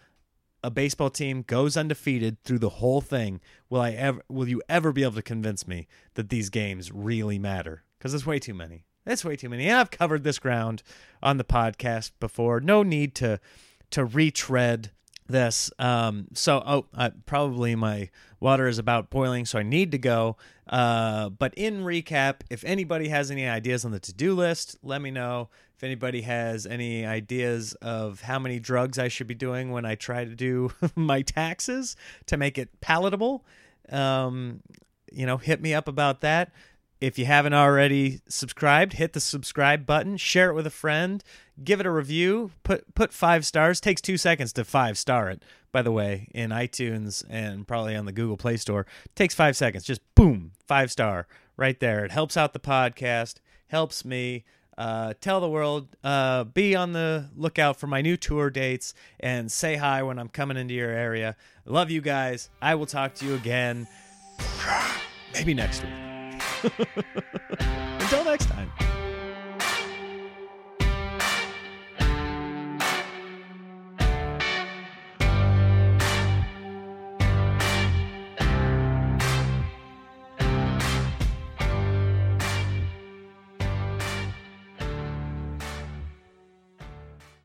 a 0.64 0.72
baseball 0.72 1.10
team 1.10 1.44
goes 1.44 1.78
undefeated 1.78 2.44
through 2.44 2.60
the 2.60 2.70
whole 2.70 3.02
thing 3.02 3.40
will 3.70 3.82
I 3.82 3.92
ever 3.92 4.22
will 4.30 4.48
you 4.48 4.62
ever 4.68 4.92
be 4.92 5.04
able 5.04 5.14
to 5.14 5.22
convince 5.22 5.68
me 5.68 5.88
that 6.16 6.30
these 6.30 6.50
games 6.50 6.92
really 6.92 7.40
matter 7.40 7.84
because 7.98 8.14
it's 8.14 8.26
way 8.26 8.40
too 8.40 8.54
many. 8.54 8.86
It's 9.06 9.26
way 9.26 9.36
too 9.36 9.50
many. 9.50 9.68
And 9.68 9.78
I've 9.78 9.92
covered 9.92 10.24
this 10.24 10.40
ground 10.40 10.84
on 11.24 11.38
the 11.38 11.44
podcast 11.44 12.12
before. 12.20 12.60
No 12.60 12.84
need 12.84 13.16
to 13.16 13.40
to 13.92 14.06
retread 14.06 14.92
this. 15.30 15.72
Um, 15.80 16.28
so, 16.34 16.62
oh, 16.66 16.86
uh, 16.94 17.12
probably 17.26 17.76
my 17.76 18.10
water 18.40 18.68
is 18.68 18.78
about 18.78 19.10
boiling, 19.10 19.46
so 19.46 19.60
I 19.60 19.64
need 19.64 19.92
to 19.92 19.98
go. 19.98 20.38
Uh, 20.68 21.30
but 21.30 21.54
in 21.56 21.84
recap, 21.84 22.42
if 22.50 22.64
anybody 22.64 23.10
has 23.10 23.32
any 23.32 23.48
ideas 23.48 23.86
on 23.86 23.92
the 23.92 24.00
to 24.00 24.14
do 24.14 24.34
list, 24.34 24.78
let 24.84 25.02
me 25.02 25.12
know. 25.12 25.50
If 25.76 25.84
anybody 25.84 26.22
has 26.24 26.66
any 26.66 27.06
ideas 27.06 27.74
of 27.76 28.22
how 28.22 28.38
many 28.38 28.60
drugs 28.60 29.00
I 29.00 29.08
should 29.08 29.28
be 29.28 29.34
doing 29.34 29.72
when 29.72 29.86
I 29.86 29.96
try 29.96 30.26
to 30.26 30.36
do 30.36 30.72
my 30.96 31.22
taxes 31.22 31.96
to 32.26 32.36
make 32.36 32.58
it 32.58 32.82
palatable, 32.82 33.46
um, 33.90 34.62
you 35.12 35.26
know, 35.26 35.38
hit 35.38 35.62
me 35.62 35.74
up 35.74 35.88
about 35.88 36.22
that. 36.22 36.52
If 37.02 37.18
you 37.18 37.26
haven't 37.26 37.54
already 37.54 38.20
subscribed, 38.28 38.94
hit 38.94 39.14
the 39.14 39.22
subscribe 39.22 39.86
button, 39.86 40.18
share 40.18 40.50
it 40.50 40.54
with 40.54 40.68
a 40.68 40.72
friend, 40.72 41.24
give 41.64 41.80
it 41.80 41.86
a 41.86 41.92
review, 41.92 42.52
put 42.64 42.94
put 42.94 43.14
5 43.14 43.46
stars. 43.46 43.80
Takes 43.80 44.02
2 44.02 44.18
seconds 44.18 44.52
to 44.54 44.66
5 44.66 44.98
star 44.98 45.30
it. 45.30 45.44
By 45.72 45.82
the 45.82 45.92
way, 45.92 46.28
in 46.34 46.50
iTunes 46.50 47.24
and 47.30 47.68
probably 47.68 47.96
on 47.96 48.06
the 48.06 48.12
Google 48.12 48.38
Play 48.38 48.58
Store, 48.58 48.86
takes 49.16 49.34
5 49.34 49.56
seconds. 49.56 49.86
Just 49.86 50.02
boom, 50.16 50.52
5 50.68 50.92
star 50.92 51.28
right 51.56 51.80
there. 51.80 52.04
It 52.04 52.12
helps 52.12 52.36
out 52.36 52.54
the 52.54 52.60
podcast, 52.60 53.36
helps 53.68 54.04
me. 54.04 54.44
Uh, 54.78 55.14
tell 55.20 55.42
the 55.42 55.50
world, 55.50 55.90
uh, 56.06 56.46
be 56.46 56.74
on 56.74 56.94
the 56.94 57.30
lookout 57.36 57.78
for 57.78 57.88
my 57.88 58.02
new 58.02 58.16
tour 58.16 58.50
dates 58.50 58.94
and 59.20 59.52
say 59.52 59.76
hi 59.76 60.02
when 60.04 60.18
I'm 60.18 60.30
coming 60.30 60.56
into 60.56 60.74
your 60.74 60.90
area. 60.90 61.36
Love 61.66 61.92
you 61.92 62.00
guys. 62.00 62.50
I 62.62 62.76
will 62.76 62.86
talk 62.86 63.14
to 63.16 63.26
you 63.26 63.36
again 63.36 63.90
maybe 65.34 65.54
next 65.54 65.84
week. 65.84 66.09
Until 66.64 68.24
next. 68.26 68.49